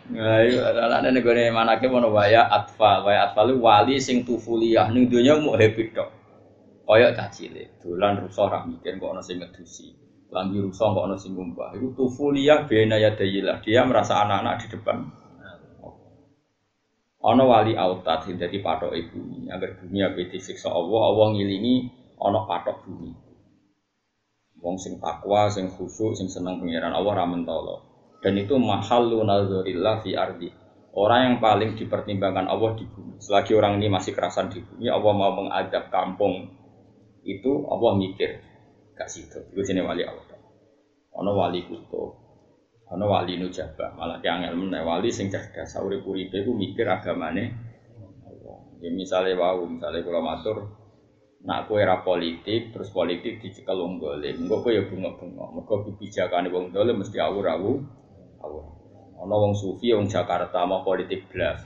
Nah, 0.09 0.41
itu 0.41 0.57
adalah 0.57 1.05
yang 1.05 1.53
mana 1.53 1.77
kita 1.77 1.93
mau 1.93 2.09
waya 2.09 2.41
atfal, 2.49 3.05
waya 3.05 3.29
itu 3.29 3.53
wali 3.61 4.01
sing 4.01 4.25
tufuliyah 4.25 4.89
nih 4.89 5.05
dunia 5.05 5.37
mau 5.37 5.53
happy 5.53 5.93
dok. 5.93 6.09
Kaya 6.89 7.13
cacile, 7.13 7.77
dolan 7.77 8.17
rusak 8.17 8.49
ra 8.49 8.65
mikir 8.65 8.97
kok 8.97 9.13
ana 9.13 9.21
sing 9.21 9.37
ngedusi. 9.37 9.93
Lambi 10.33 10.57
rusak 10.65 10.89
kok 10.89 11.05
ana 11.05 11.13
sing 11.13 11.37
ngumpah. 11.37 11.77
Itu 11.77 11.93
tufuliyah 11.93 12.65
bena 12.65 12.97
ya 12.97 13.13
dayilah. 13.13 13.61
Dia 13.61 13.85
merasa 13.85 14.17
anak-anak 14.25 14.65
di 14.65 14.67
depan. 14.73 14.97
Ana 17.21 17.43
wali 17.45 17.77
autat 17.77 18.25
sing 18.25 18.41
dadi 18.41 18.57
patok 18.65 18.97
ibu. 18.97 19.45
Agar 19.53 19.77
bumi 19.77 20.01
ape 20.01 20.25
disiksa 20.33 20.73
Allah, 20.73 21.01
Allah 21.13 21.27
ngilingi 21.37 21.75
ana 22.17 22.49
patok 22.49 22.81
bumi. 22.89 23.13
Wong 24.57 24.81
sing 24.81 24.97
takwa, 24.97 25.45
sing 25.53 25.69
khusyuk, 25.69 26.17
sing 26.17 26.25
seneng 26.25 26.57
pengiran 26.57 26.97
Allah 26.97 27.13
ra 27.13 27.25
mentolo. 27.29 27.88
Dan 28.19 28.35
itu 28.35 28.55
mahallu 28.59 29.23
nazarillah 29.23 30.03
fi 30.03 30.11
ardi. 30.15 30.49
Orang 30.91 31.19
yang 31.23 31.35
paling 31.39 31.79
dipertimbangkan 31.79 32.49
Allah 32.49 32.75
di 32.75 32.83
bumi. 32.83 33.21
Selagi 33.21 33.55
orang 33.55 33.79
ini 33.79 33.87
masih 33.87 34.11
kerasan 34.11 34.51
di 34.51 34.59
bumi, 34.59 34.91
Allah 34.91 35.13
mau 35.15 35.31
mengadab 35.37 35.87
kampung 35.93 36.49
itu 37.23 37.51
Allah 37.67 37.91
mikir 37.99 38.41
gak 38.95 39.07
situ. 39.07 39.39
Itu 39.53 39.61
jenis 39.63 39.85
wali 39.85 40.03
Allah. 40.03 40.39
Ono 41.19 41.31
wali 41.35 41.63
kuto, 41.67 42.03
ono 42.89 43.05
wali 43.05 43.35
nujaba, 43.35 43.91
malah 43.95 44.23
yang 44.23 44.49
ilmu 44.49 44.71
wali 44.71 45.11
sing 45.11 45.27
cerdas. 45.27 45.75
Sauri 45.75 45.99
puripe 45.99 46.43
ku 46.43 46.55
mikir 46.55 46.87
agamane. 46.87 47.67
Ya 48.79 48.87
misalnya 48.95 49.35
wau, 49.35 49.67
misalnya 49.67 49.99
kalau 50.07 50.23
matur, 50.23 50.57
Nak 51.39 51.71
kue 51.71 51.79
era 51.79 52.03
politik, 52.03 52.75
terus 52.75 52.91
politik 52.91 53.39
dicekel 53.39 53.79
wong 53.79 53.95
dolim. 53.95 54.43
Engko 54.43 54.59
kowe 54.59 54.75
ya 54.75 54.83
bunga-bunga. 54.83 55.55
Mergo 55.55 55.87
kebijakane 55.87 56.51
wong 56.51 56.75
dolim 56.75 56.99
mesti 56.99 57.15
awur-awur. 57.15 57.79
Awur. 58.39 58.65
Ana 59.19 59.35
wong 59.35 59.53
sufi 59.55 59.91
wong 59.91 60.07
Jakarta 60.07 60.63
mau 60.63 60.83
politik 60.83 61.27
blas. 61.27 61.59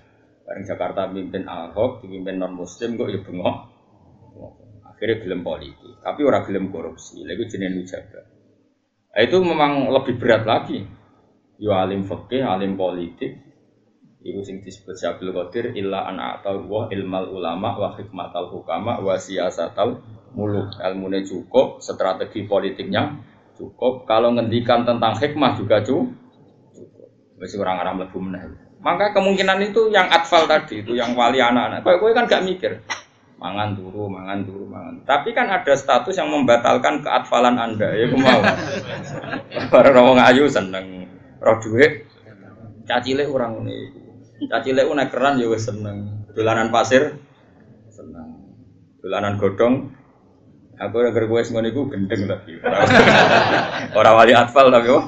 Bareng 0.43 0.65
Jakarta 0.67 1.07
mimpin 1.07 1.47
Ahok, 1.47 2.03
dipimpin 2.03 2.35
non 2.35 2.57
muslim 2.57 2.99
kok 2.99 3.07
ya 3.07 3.19
bengok. 3.23 3.57
Akhirnya 4.83 5.21
gelem 5.23 5.41
politik, 5.41 5.99
tapi 6.03 6.21
orang 6.23 6.43
gelem 6.45 6.65
korupsi. 6.69 7.23
Lagi 7.23 7.47
jenis 7.47 7.71
nujaga. 7.75 8.21
Nah, 9.13 9.21
itu 9.21 9.37
memang 9.41 9.93
lebih 9.93 10.15
berat 10.19 10.43
lagi. 10.43 10.83
Yo 11.61 11.71
alim 11.75 12.03
fikih, 12.03 12.43
alim 12.43 12.75
politik, 12.75 13.53
Iku 14.23 14.39
sing 14.39 14.63
disebut 14.63 14.95
Syabil 14.95 15.35
Qadir 15.35 15.75
illa 15.75 16.07
an 16.07 16.15
atau 16.15 16.63
wa 16.63 16.87
ilmal 16.87 17.27
ulama 17.27 17.75
wa 17.75 17.91
hikmatal 17.91 18.55
hukama 18.55 19.03
wa 19.03 19.19
siyasatal 19.19 19.99
muluk. 20.31 20.79
Ilmune 20.79 21.27
cukup, 21.27 21.83
strategi 21.83 22.47
politiknya 22.47 23.19
cukup. 23.59 24.07
Kalau 24.07 24.31
ngendikan 24.31 24.87
tentang 24.87 25.19
hikmah 25.19 25.59
juga 25.59 25.83
cukup. 25.83 26.22
Masih 27.43 27.59
orang 27.59 27.83
Arab 27.83 28.07
lebih 28.07 28.23
meneh. 28.23 28.55
Maka 28.79 29.12
kemungkinan 29.12 29.59
itu 29.67 29.91
yang 29.91 30.07
atfal 30.07 30.47
tadi 30.47 30.79
itu 30.79 30.95
yang 30.95 31.12
wali 31.12 31.43
anak-anak. 31.43 31.83
Kau 31.83 32.07
kan 32.15 32.23
gak 32.23 32.47
mikir 32.47 32.79
mangan 33.35 33.75
turu, 33.75 34.07
mangan 34.07 34.47
turu, 34.47 34.63
mangan. 34.71 35.03
Tapi 35.03 35.35
kan 35.35 35.51
ada 35.51 35.75
status 35.75 36.15
yang 36.15 36.31
membatalkan 36.31 37.03
keatfalan 37.03 37.59
Anda. 37.59 37.91
Ya 37.91 38.07
mau. 38.15 38.39
Para 39.71 39.91
orang 39.91 40.23
ayu 40.23 40.47
seneng 40.47 41.12
roh 41.43 41.59
duit. 41.59 42.07
Cacile 42.88 43.27
orang 43.27 43.63
ini 43.63 44.03
Caci 44.43 44.75
lek 44.75 44.88
naik 44.88 45.12
keran 45.12 45.39
ya 45.39 45.47
seneng. 45.59 46.27
Dolanan 46.35 46.71
pasir 46.71 47.19
seneng. 47.91 48.59
Dolanan 49.00 49.39
godong 49.39 49.91
aku 50.73 51.05
yang 51.05 51.15
gue 51.15 51.41
ngono 51.53 51.67
iku 51.69 51.81
gendeng 51.88 52.27
tapi. 52.27 52.59
Orang 54.00 54.15
wali 54.19 54.33
atfal 54.35 54.67
tapi 54.67 54.89
oh. 54.91 55.05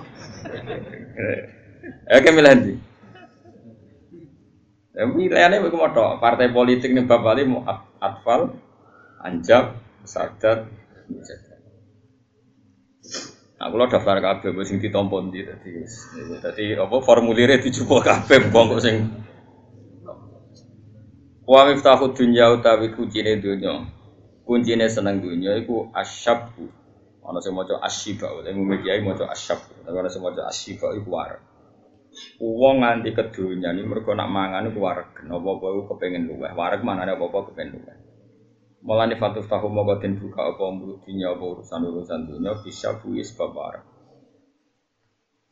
Ke 2.07 2.29
milih 2.33 2.53
ndi? 2.55 2.73
Ya 4.95 5.03
pilihannya 5.11 5.59
begitu 5.59 5.75
mau 5.75 5.91
partai 6.23 6.55
politik 6.55 6.95
nih 6.95 7.03
bapak 7.03 7.43
mau 7.43 7.67
atfal, 7.99 8.55
anjab, 9.19 9.75
sadat, 10.07 10.71
Nah, 13.55 13.71
kalau 13.71 13.87
daftar 13.87 14.19
kabeh 14.19 14.51
wis 14.51 14.67
sing 14.67 14.83
ditampa 14.83 15.15
ndi 15.23 15.47
dadi 15.47 15.69
wis. 15.79 16.11
Dadi 16.43 16.75
apa 16.75 16.95
formulire 16.99 17.55
dicoba 17.63 18.03
kabeh 18.03 18.51
wong 18.51 18.75
kok 18.75 18.83
sing 18.83 18.95
Wa 21.45 21.69
miftahu 21.69 22.11
dunya 22.11 22.51
utawi 22.51 22.91
kuncine 22.91 23.39
dunya. 23.39 23.85
Kuncine 24.43 24.89
seneng 24.91 25.23
dunya 25.23 25.55
iku 25.61 25.87
asyabbu. 25.93 26.67
Ana 27.25 27.39
sing 27.41 27.53
maca 27.57 27.81
asyiba, 27.81 28.33
umum 28.33 28.77
kiai 28.81 29.01
maca 29.01 29.29
asyab. 29.29 29.61
Ana 29.87 30.09
sing 30.11 30.21
maca 30.25 30.45
asyiba 30.49 30.91
iku 30.97 31.09
war. 31.15 31.37
Wong 32.39 32.83
nganti 32.83 33.11
kedunya 33.11 33.75
ini 33.75 33.83
mergo 33.83 34.15
nak 34.15 34.31
mangan 34.31 34.71
iku 34.71 34.79
wareg. 34.83 35.11
Apa-apa 35.27 35.65
iku 35.71 35.81
kepengin 35.95 36.27
luweh. 36.27 36.51
Wareg 36.55 36.81
manane 36.83 37.15
apa-apa 37.15 37.51
kepengin 37.51 37.79
luweh. 37.79 37.97
Mulane 38.85 39.17
fatuf 39.17 39.49
tahu 39.49 39.65
moga 39.65 39.97
den 39.97 40.21
buka 40.21 40.45
apa 40.45 40.61
dunya 41.01 41.33
apa 41.33 41.41
urusan-urusan 41.41 42.29
dunya 42.29 42.53
bisa 42.61 42.93
buis 43.01 43.33
babar. 43.33 43.81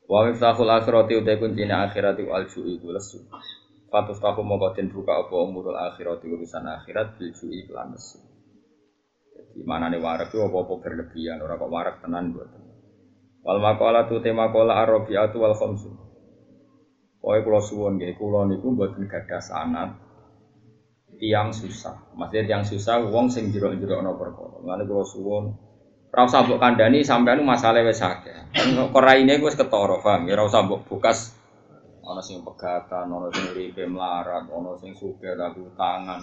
Wa 0.05 0.29
miftahul 0.29 0.69
akhirati 0.69 1.17
utai 1.17 1.41
kuncine 1.41 1.73
akhirati 1.73 2.21
wal 2.29 2.45
ju'i 2.45 2.77
lesu. 2.77 3.25
Fatuf 3.89 4.21
tahu 4.21 4.45
moga 4.45 4.77
den 4.77 4.93
buka 4.93 5.25
apa 5.25 5.33
umurul 5.33 5.73
akhirati 5.73 6.29
urusan 6.29 6.61
akhirat 6.61 7.17
bil 7.17 7.33
ju'i 7.33 7.65
lan 7.73 7.97
lesu. 7.97 8.21
Jadi 9.33 9.65
manane 9.65 9.97
warak 9.97 10.29
itu 10.29 10.37
apa-apa 10.37 10.73
berlebihan, 10.77 11.41
ora 11.41 11.57
kok 11.57 11.71
warak 11.73 11.95
tenan 12.05 12.37
buat. 12.37 12.53
Wal 13.41 13.57
makola 13.57 14.05
tu 14.05 14.21
tema 14.21 14.53
kola 14.53 14.77
arabiatu 14.77 15.41
wal 15.41 15.57
khamsu. 15.57 16.02
Pokoke 17.23 17.39
kula 17.47 17.59
suwun 17.63 17.95
nggih, 17.95 18.19
kula 18.19 18.51
niku 18.51 18.75
mboten 18.75 19.07
gadah 19.07 19.39
sanad 19.39 19.95
tiang 21.15 21.55
susah. 21.55 22.11
Maksudnya 22.19 22.43
tiang 22.51 22.63
susah 22.67 22.99
wong 23.07 23.31
sing 23.31 23.47
jero-jero 23.55 24.03
ana 24.03 24.11
perkara. 24.11 24.59
Lan 24.59 24.83
kula 24.83 25.07
suwun 25.07 25.55
ora 26.11 26.27
usah 26.27 26.43
mbok 26.43 26.59
kandhani 26.59 26.99
sampean 27.07 27.39
masalah 27.47 27.79
wis 27.87 28.03
akeh. 28.03 28.51
Kok 28.75 28.99
raine 28.99 29.39
wis 29.39 29.55
ketara, 29.55 30.03
paham 30.03 30.27
ya 30.27 30.35
ora 30.35 30.51
usah 30.51 30.67
mbok 30.67 30.83
bukas 30.83 31.31
ana 32.03 32.19
sing 32.19 32.43
pegatan, 32.43 33.07
ana 33.07 33.31
sing 33.31 33.55
uripe 33.55 33.87
melarat, 33.87 34.43
ana 34.51 34.75
sing 34.75 34.91
sugih 34.91 35.39
tapi 35.39 35.63
utangan, 35.63 36.19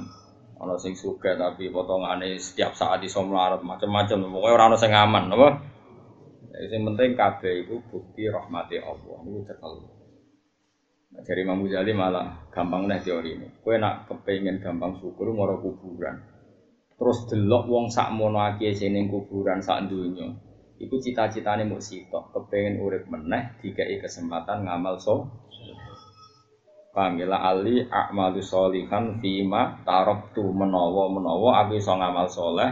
ana 0.60 0.76
sing 0.76 0.92
sugih 0.92 1.32
tapi 1.40 1.72
potongane 1.72 2.36
setiap 2.36 2.76
saat 2.76 3.00
iso 3.00 3.24
melarat, 3.24 3.64
macam-macam. 3.64 4.28
Pokoke 4.28 4.52
ora 4.52 4.68
ana 4.68 4.76
sing 4.76 4.92
aman, 4.92 5.32
apa? 5.32 5.48
Yang 6.60 6.92
penting 6.92 7.10
kabeh 7.16 7.64
iku 7.64 7.80
bukti 7.88 8.28
rahmati 8.28 8.76
Allah. 8.84 9.16
Niku 9.24 9.48
cekel. 9.48 9.99
Nah, 11.10 11.22
dari 11.26 11.42
Imam 11.42 11.66
Ghazali 11.66 11.90
malah 11.90 12.46
gampang 12.54 12.86
nih 12.86 13.02
teori 13.02 13.34
ini. 13.34 13.48
Kue 13.58 13.76
nak 13.82 14.06
kepengen 14.06 14.62
gampang 14.62 14.94
syukur 15.02 15.34
moro 15.34 15.58
kuburan. 15.58 16.22
Terus 16.94 17.26
delok 17.26 17.66
wong 17.66 17.86
sak 17.90 18.14
mono 18.14 18.38
akeh 18.38 18.70
sing 18.70 18.94
kuburan 19.10 19.58
sak 19.58 19.90
dunya. 19.90 20.30
Iku 20.80 20.96
cita-citane 20.96 21.68
mau 21.68 21.76
sitok, 21.76 22.32
kepengen 22.32 22.80
urip 22.80 23.04
meneh 23.10 23.58
dikai 23.60 24.00
kesempatan 24.00 24.64
ngamal 24.64 24.96
so. 24.96 25.28
Pamila 26.90 27.38
ya? 27.38 27.54
ali 27.54 27.76
a'malu 27.86 28.42
solihan 28.42 29.22
fima 29.22 29.78
taroktu 29.86 30.42
menawa 30.42 31.06
menawa 31.06 31.62
aku 31.62 31.78
iso 31.78 31.94
ngamal 31.94 32.26
soleh 32.26 32.66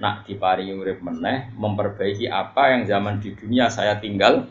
nak 0.00 0.24
diparingi 0.24 0.72
urip 0.72 1.04
meneh 1.04 1.52
memperbaiki 1.52 2.32
apa 2.32 2.72
yang 2.72 2.88
zaman 2.88 3.20
di 3.20 3.36
dunia 3.36 3.68
saya 3.68 4.00
tinggal 4.00 4.48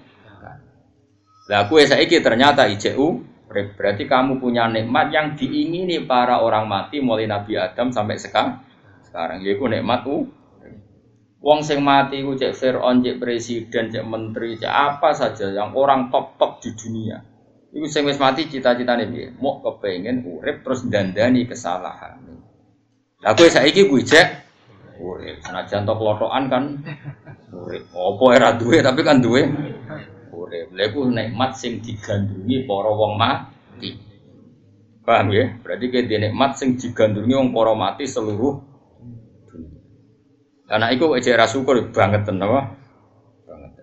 lah 1.48 1.68
aku 1.68 1.80
saiki 1.80 2.20
ternyata 2.20 2.68
ICU 2.68 3.24
berarti 3.48 4.04
kamu 4.04 4.44
punya 4.44 4.68
nikmat 4.68 5.08
yang 5.10 5.28
diingini 5.40 6.04
para 6.04 6.44
orang 6.44 6.68
mati 6.68 7.00
mulai 7.00 7.26
Nabi 7.26 7.56
Adam 7.56 7.96
sampai 7.96 8.20
sekarang 8.20 8.60
sekarang 9.08 9.40
yaitu 9.44 9.64
nikmat 9.66 10.04
u 10.04 10.28
Wong 11.38 11.62
sing 11.62 11.86
mati 11.86 12.26
ku 12.26 12.34
cek 12.34 12.58
Fir'aun, 12.58 13.06
cek 13.06 13.22
presiden, 13.22 13.94
cek 13.94 14.04
menteri, 14.04 14.58
cek 14.58 14.74
apa 14.74 15.14
saja 15.14 15.54
yang 15.54 15.70
orang 15.78 16.10
top-top 16.10 16.60
di 16.66 16.74
dunia 16.74 17.22
Iku 17.78 17.86
sing 17.86 18.10
wis 18.10 18.18
mati 18.18 18.50
cita-citane 18.50 19.06
piye? 19.06 19.36
Mau 19.38 19.62
kepengen 19.62 20.26
urip 20.26 20.66
terus 20.66 20.88
dandani 20.90 21.46
kesalahan. 21.46 22.18
Lah 23.22 23.38
kowe 23.38 23.46
saiki 23.46 23.86
kuwi 23.86 24.02
cek 24.02 24.28
urip. 24.98 25.46
Senajan 25.46 25.86
tok 25.86 26.00
kan 26.26 26.64
urip. 27.54 27.84
Apa 27.92 28.26
era 28.34 28.50
duwe 28.58 28.80
tapi 28.82 29.06
kan 29.06 29.22
duwe 29.22 29.46
urip. 30.48 30.72
Lha 30.72 30.84
iku 30.88 31.04
nikmat 31.12 31.60
sing 31.60 31.84
digandrungi 31.84 32.64
para 32.64 32.92
wong 32.96 33.14
mati. 33.20 33.92
Paham 35.04 35.32
ya? 35.32 35.60
Berarti 35.60 35.86
kayak 35.92 36.32
nikmat 36.32 36.56
sing 36.56 36.80
digandrungi 36.80 37.36
wong 37.36 37.50
para 37.52 37.76
mati 37.76 38.08
seluruh 38.08 38.56
dunia. 39.52 39.82
Karena 40.68 40.88
itu 40.96 41.06
ejek 41.20 41.38
syukur 41.52 41.92
banget 41.92 42.24
tenan 42.24 42.80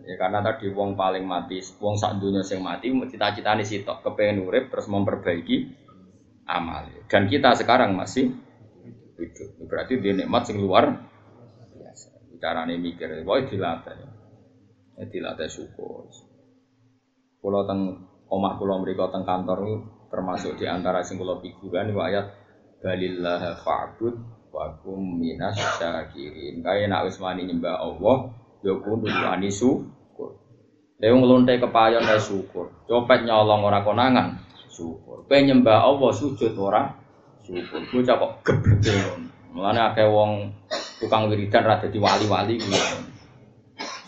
Ya 0.04 0.20
karena 0.20 0.44
tadi 0.44 0.68
wong 0.68 1.00
paling 1.00 1.24
mati, 1.24 1.64
wong 1.80 1.96
sak 1.96 2.20
dunia 2.20 2.44
sing 2.44 2.60
mati 2.60 2.92
cita-citane 2.92 3.64
sitok 3.64 4.04
kepengen 4.04 4.44
urip 4.44 4.68
terus 4.68 4.84
memperbaiki 4.84 5.72
amal. 6.44 6.92
Dan 7.08 7.24
kita 7.24 7.56
sekarang 7.56 7.96
masih 7.96 8.36
hidup. 9.16 9.48
Berarti 9.64 9.96
dia 10.04 10.12
nikmat 10.12 10.44
sing 10.44 10.60
luar 10.60 10.92
biasa. 11.72 12.20
Carane 12.36 12.76
mikir, 12.76 13.24
wae 13.24 13.48
dilatih. 13.48 13.96
Ya 15.00 15.04
dilatih 15.08 15.48
syukur. 15.48 16.12
Kalau 17.44 17.68
teng 17.68 18.08
omah 18.32 18.56
kula 18.56 18.80
mriku 18.80 19.12
teng 19.12 19.28
kantor 19.28 19.84
termasuk 20.08 20.56
di 20.56 20.64
antara 20.64 21.04
sing 21.04 21.20
kula 21.20 21.44
pikiran 21.44 21.92
niku 21.92 22.00
ayat 22.00 22.32
balillah 22.80 23.60
fa'bud 23.60 24.16
wa 24.48 24.72
minas 24.96 25.60
syakirin. 25.76 26.64
Kaya 26.64 26.88
nak 26.88 27.04
wis 27.04 27.20
nyembah 27.20 27.84
Allah, 27.84 28.32
ya 28.64 28.72
kudu 28.80 29.12
wani 29.12 29.52
syukur. 29.52 30.40
Lha 30.96 31.12
nglonte 31.12 31.60
kepayon 31.60 32.06
ya 32.06 32.16
syukur. 32.16 32.70
Copet 32.88 33.26
nyolong 33.28 33.60
ora 33.66 33.84
konangan, 33.84 34.40
syukur. 34.72 35.26
Kowe 35.28 35.38
nyembah 35.42 35.84
Allah 35.84 36.10
sujud 36.14 36.54
ora 36.56 36.96
syukur. 37.44 37.82
Bocah 37.92 38.16
kok 38.16 38.32
gebleke 38.46 38.92
ngono. 38.94 39.28
Mulane 39.54 39.80
akeh 39.92 40.06
wong 40.08 40.50
tukang 40.98 41.28
wiridan 41.28 41.66
ra 41.66 41.78
dadi 41.78 41.98
wali-wali. 42.00 42.58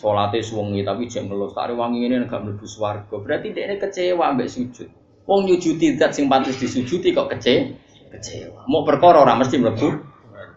Salate 0.07 0.39
suwengi 0.39 0.87
tapi 0.87 1.11
jek 1.11 1.27
ngelus 1.27 1.51
tak 1.51 1.75
wangi 1.75 2.07
ngene 2.07 2.31
gak 2.31 2.39
mlebu 2.47 2.63
swarga. 2.63 3.11
Berarti 3.11 3.51
dekne 3.51 3.83
kecewa 3.83 4.31
ambek 4.31 4.47
sujud. 4.47 4.87
Wong 5.27 5.51
nyujudi 5.51 5.99
zat 5.99 6.15
sing 6.15 6.31
pantes 6.31 6.55
disujudi 6.63 7.11
kok 7.11 7.27
kecewa. 7.27 7.75
Kecewa. 8.15 8.71
Mau 8.71 8.87
perkara 8.87 9.27
ora 9.27 9.35
mesti 9.35 9.59
mlebu. 9.59 9.99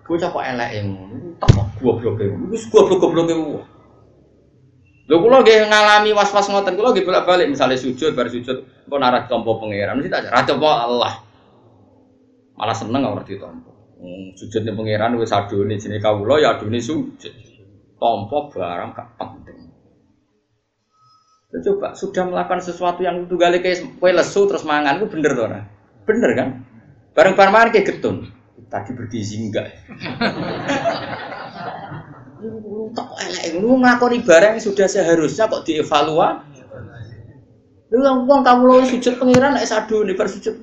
Bocah 0.06 0.30
kok 0.30 0.46
eleke 0.46 0.86
ngono. 0.86 1.34
Tak 1.42 1.50
kok 1.50 1.66
gobloke. 1.82 2.30
Wis 2.54 2.70
goblok-gobloke. 2.70 3.34
Lho 5.10 5.16
kula 5.18 5.42
nggih 5.42 5.66
ngalami 5.66 6.14
was-was 6.14 6.46
ngoten, 6.54 6.78
kula 6.78 6.94
nggih 6.94 7.02
bolak-balik 7.10 7.50
misalnya 7.50 7.82
sujud 7.82 8.14
bar 8.14 8.30
sujud 8.30 8.70
kok 8.86 9.00
narak 9.02 9.26
tompo 9.26 9.58
pangeran, 9.58 9.98
mesti 9.98 10.14
tak 10.14 10.30
ra 10.30 10.46
Allah. 10.46 11.26
Malah 12.54 12.78
seneng 12.78 13.02
ora 13.02 13.26
ditompo. 13.26 13.98
Hmm, 13.98 14.38
sujudnya 14.38 14.78
pangeran 14.78 15.18
wis 15.18 15.34
adone 15.34 15.82
jenenge 15.82 16.06
kawula 16.06 16.38
ya 16.38 16.54
sujud. 16.62 17.49
Tompo 18.00 18.48
barang 18.56 18.96
gak 18.96 19.10
penting. 19.20 19.60
Coba 21.50 21.92
sudah 21.98 22.24
melakukan 22.30 22.62
sesuatu 22.64 23.04
yang 23.04 23.28
tunggal 23.28 23.58
kayak 23.60 23.84
kue 24.00 24.14
lesu 24.14 24.46
terus 24.48 24.64
mangan, 24.64 25.02
itu 25.02 25.10
bener 25.10 25.34
tuh, 25.34 25.50
bener 26.06 26.32
kan? 26.38 26.48
Bareng-bareng 27.18 27.52
mangan 27.52 27.70
kayak 27.74 27.86
getun. 27.90 28.30
Tadi 28.70 28.94
bergizi 28.94 29.42
enggak? 29.42 29.66
Lu 32.40 32.94
tak 32.94 33.10
elek, 33.18 33.60
lu 33.60 33.82
ngakoni 33.82 34.22
barang 34.22 34.56
yang 34.56 34.64
sudah 34.64 34.86
seharusnya 34.86 35.50
kok 35.50 35.66
dievaluasi. 35.66 36.62
Lu 37.90 37.98
yang 38.06 38.30
uang 38.30 38.46
kamu 38.46 38.64
lo 38.70 38.86
sujud 38.86 39.18
pengiran 39.18 39.58
nek 39.58 39.66
sadu 39.66 40.06
nih 40.06 40.14
bersujud. 40.14 40.54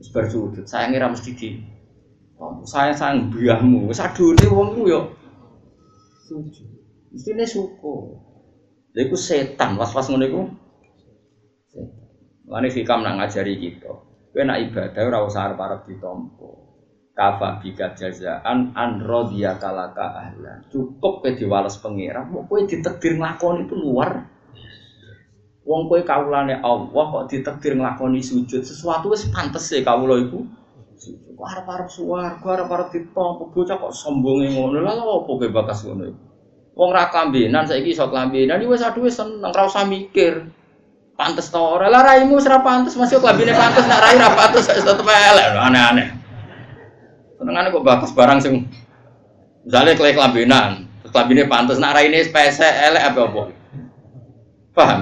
Bersujud, 0.00 0.64
saya 0.64 0.88
ngira 0.88 1.12
mesti 1.12 1.30
di 1.36 1.60
saya 2.64 2.96
sayang 2.96 3.28
biahmu, 3.28 3.92
sadu 3.92 4.32
nih 4.32 4.48
uang 4.48 4.80
lu 4.80 5.12
suku. 7.46 7.96
Lha 8.90 9.00
iku 9.06 9.16
setan, 9.18 9.78
was-was 9.78 10.10
ngono 10.10 10.24
iku. 10.26 10.42
Lani 12.50 12.68
fikam 12.70 13.02
nak 13.06 13.22
ngajari 13.22 13.54
kita. 13.58 13.92
Kowe 14.30 14.42
nak 14.46 14.62
ibadah 14.62 15.02
ora 15.06 15.18
usah 15.26 15.50
arep-arep 15.50 15.86
kafa 17.20 17.60
bika 17.60 17.92
jazaan 17.92 18.72
an 18.72 19.04
rodiya 19.04 19.60
kalaka 19.60 20.08
ahlan 20.08 20.64
cukup 20.72 21.20
ke 21.20 21.36
diwales 21.36 21.76
pengira 21.82 22.24
mau 22.24 22.48
kue 22.48 22.64
ditekdir 22.64 23.20
ngelakoni 23.20 23.68
itu 23.68 23.76
luar 23.76 24.24
wong 25.68 25.90
kue 25.92 26.00
kaulane 26.00 26.56
Allah 26.64 27.04
kok 27.12 27.28
ditekdir 27.28 27.76
ngelakoni 27.76 28.24
sujud 28.24 28.64
sesuatu 28.64 29.12
wis 29.12 29.28
pantes 29.28 29.68
sih 29.68 29.84
kaulo 29.84 30.16
itu 30.16 30.48
kok 31.08 31.46
arep 31.48 31.66
arep 31.66 31.88
suar 31.88 32.36
kok 32.44 32.50
arep 32.52 32.68
arep 32.68 32.88
ditompo 32.92 33.48
bocah 33.48 33.76
kok 33.80 33.92
sombonge 33.96 34.52
ngono. 34.52 34.84
Lha 34.84 34.92
apa 34.92 35.24
kowe 35.24 35.48
bakas 35.48 35.88
ngono? 35.88 36.02
Iku 36.12 36.30
wong 36.80 36.90
ra 36.96 37.12
kambenan 37.12 37.68
saiki 37.68 37.92
iso 37.92 38.08
kambenan 38.08 38.62
wis 38.64 38.80
aduh 38.80 39.04
wis 39.04 39.20
seneng 39.20 39.52
ra 39.52 39.68
usah 39.68 39.84
mikir. 39.84 40.48
Pantes 41.20 41.52
to 41.52 41.60
ora? 41.60 41.92
Lah 41.92 42.00
raimu 42.00 42.40
ora 42.40 42.64
pantes 42.64 42.96
masih 42.96 43.20
klambine 43.20 43.52
pantes 43.52 43.84
nak 43.84 44.00
rai 44.00 44.16
ra 44.16 44.32
pantes 44.32 44.64
tetep 44.64 45.04
elek 45.04 45.46
aneh-aneh. 45.52 46.08
Senengane 47.36 47.68
kok 47.68 47.84
bagus 47.84 48.12
barang 48.16 48.40
sing 48.40 48.64
misalnya 49.60 49.92
klek 50.00 50.16
kelambinan, 50.16 50.88
kelambine 51.12 51.44
pantas 51.44 51.76
nak 51.76 51.92
raine 51.92 52.24
spese 52.24 52.64
elek 52.64 53.12
apa 53.12 53.20
apa. 53.28 53.42
Paham? 54.72 55.00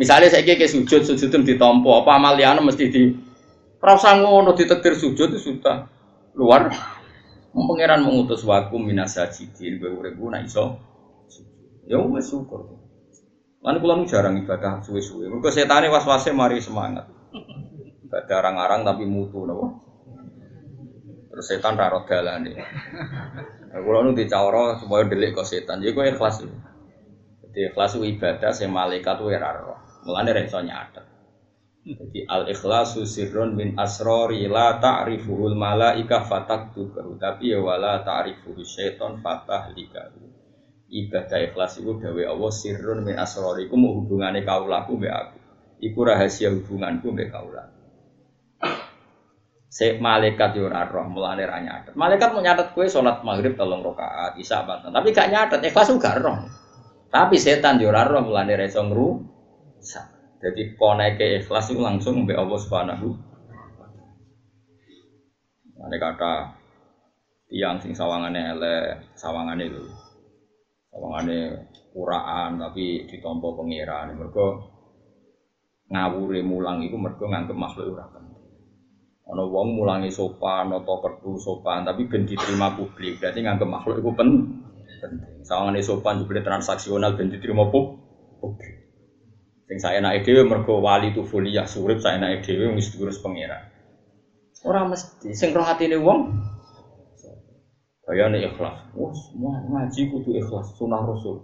Misalnya 0.00 0.32
saya 0.32 0.44
kayak 0.44 0.68
sujud, 0.68 1.04
sujud 1.04 1.28
itu 1.28 1.56
ditompo, 1.56 2.04
apa 2.04 2.16
amaliana 2.16 2.60
mesti 2.60 2.84
di 2.92 3.12
rasa 3.80 4.18
ngono 4.20 4.56
ditetir 4.56 4.96
sujud 4.96 5.32
itu 5.32 5.40
sudah 5.40 5.88
luar. 6.36 6.72
Pangeran 7.56 8.04
mengutus 8.04 8.44
wakum 8.44 8.84
minasajidin, 8.84 9.80
gue 9.80 9.88
urip 9.88 10.20
nak 10.28 10.44
iso. 10.44 10.76
Ya 11.88 11.96
wis 11.96 12.28
syukur. 12.28 12.76
Lan 13.64 13.80
kula 13.80 14.04
jarang 14.04 14.36
ibadah 14.36 14.84
suwe-suwe. 14.84 15.32
Mergo 15.32 15.48
setane 15.48 15.88
was-wase 15.88 16.36
mari 16.36 16.60
semangat. 16.60 17.08
Ibadah 18.04 18.36
arang-arang 18.44 18.84
tapi 18.84 19.08
mutu 19.08 19.48
napa? 19.48 19.72
Terus 21.32 21.46
setan 21.48 21.80
raro 21.80 22.04
dalane. 22.04 22.52
Nah, 23.72 23.80
kalau 23.80 24.04
nu 24.04 24.12
dicawara 24.12 24.76
supaya 24.80 25.04
delik 25.08 25.36
kok 25.36 25.48
setan, 25.48 25.80
jadi 25.80 25.96
gue 25.96 26.04
ikhlas. 26.12 26.44
Jadi 26.44 27.58
ikhlas 27.72 27.96
ibadah, 27.96 28.52
saya 28.52 28.68
malaikat 28.68 29.16
itu 29.20 29.32
raro. 29.36 29.80
Mulane 30.04 30.30
reso 30.32 30.60
nyata. 30.60 31.15
Jadi 31.86 32.26
al 32.26 32.50
ikhlasu 32.50 33.06
sirrun 33.06 33.54
min 33.54 33.78
asrori 33.78 34.42
la 34.50 34.82
ta'rifuhul 34.82 35.54
malaika 35.54 36.26
fatak 36.26 36.74
tubahu 36.74 37.14
tapi 37.14 37.54
ya 37.54 37.62
wala 37.62 38.02
ta'rifuhu 38.02 38.58
syaiton 38.66 39.22
fatah 39.22 39.70
likahu. 39.70 40.26
ibadah 40.90 41.46
ikhlas 41.46 41.78
itu 41.78 41.94
dawe 42.02 42.22
Allah 42.26 42.50
sirrun 42.50 43.06
min 43.06 43.14
asrori 43.14 43.70
iku 43.70 43.78
mau 43.78 44.02
hubungane 44.02 44.42
kaulaku 44.42 44.98
mbek 44.98 45.14
aku 45.14 45.38
iku 45.78 45.98
rahasia 46.02 46.50
hubunganku 46.50 47.06
mbek 47.14 47.30
kaula 47.30 47.70
Se 49.70 49.94
malaikat 50.02 50.56
yo 50.56 50.72
ora 50.72 50.88
roh 50.88 51.04
mulane 51.04 51.44
ra 51.44 51.60
nyatet. 51.60 51.92
Malaikat 51.92 52.32
mau 52.32 52.40
nyatet 52.40 52.72
kue 52.72 52.88
salat 52.88 53.20
maghrib 53.20 53.60
tolong 53.60 53.84
rakaat, 53.84 54.40
isya 54.40 54.64
batan. 54.64 54.88
Tapi 54.88 55.12
gak 55.12 55.28
nyatet, 55.28 55.60
ikhlas 55.68 55.92
juga 55.92 56.16
roh. 56.16 56.48
Tapi 57.12 57.36
setan 57.36 57.76
yo 57.76 57.92
ora 57.92 58.08
roh 58.08 58.24
mulane 58.24 58.56
ra 58.56 58.64
iso 58.64 58.80
ngru. 58.80 59.20
Jadi 60.36 60.76
koneke 60.76 61.40
ikhlas 61.40 61.72
itu 61.72 61.80
langsung 61.80 62.28
mbek 62.28 62.36
Allah 62.36 62.58
Subhanahu 62.60 63.08
Ada 65.76 65.96
kata 66.02 66.32
tiang 67.46 67.78
sing 67.78 67.94
sawangane 67.94 68.42
elek, 68.58 69.14
sawangane 69.14 69.70
itu 69.70 69.86
sawangane 70.90 71.38
kuraan 71.94 72.58
tapi 72.58 73.06
ditompo 73.06 73.54
pangeran. 73.54 74.18
Mergo 74.18 74.66
ngawure 75.86 76.42
mulang 76.42 76.82
iku 76.82 76.98
mergo 76.98 77.30
nganggep 77.30 77.54
makhluk 77.54 77.94
ora 77.94 78.06
Ono 79.26 79.42
wong 79.50 79.74
mulangi 79.74 80.06
sopan, 80.06 80.70
atau 80.70 81.02
kertu 81.02 81.34
sopan, 81.42 81.82
tapi 81.82 82.06
ben 82.06 82.22
diterima 82.30 82.70
publik. 82.78 83.18
Berarti 83.18 83.42
nganggep 83.42 83.66
makhluk 83.66 83.98
itu 83.98 84.10
pen 84.14 84.28
penting. 85.02 85.42
Sawangane 85.42 85.82
sopan 85.82 86.22
juga 86.22 86.46
transaksional 86.46 87.18
ben 87.18 87.30
diterima 87.30 87.66
publik. 87.66 88.85
Sing 89.66 89.82
saya 89.82 89.98
naik 89.98 90.22
dewe 90.22 90.46
mergo 90.46 90.78
wali 90.78 91.10
tu 91.10 91.26
fulia 91.26 91.66
surip 91.66 91.98
saya 91.98 92.22
naik 92.22 92.46
dewe 92.46 92.70
wis 92.78 92.94
diurus 92.94 93.18
pangeran. 93.18 93.66
Ora 94.62 94.86
mesti 94.86 95.34
sing 95.34 95.50
roh 95.50 95.66
atine 95.66 95.98
wong 95.98 96.30
nih 98.06 98.46
ikhlas. 98.46 98.86
Wah, 98.94 99.10
semua 99.10 99.58
ngaji 99.66 100.02
kudu 100.14 100.30
ikhlas 100.38 100.78
sunah 100.78 101.02
rasul. 101.02 101.42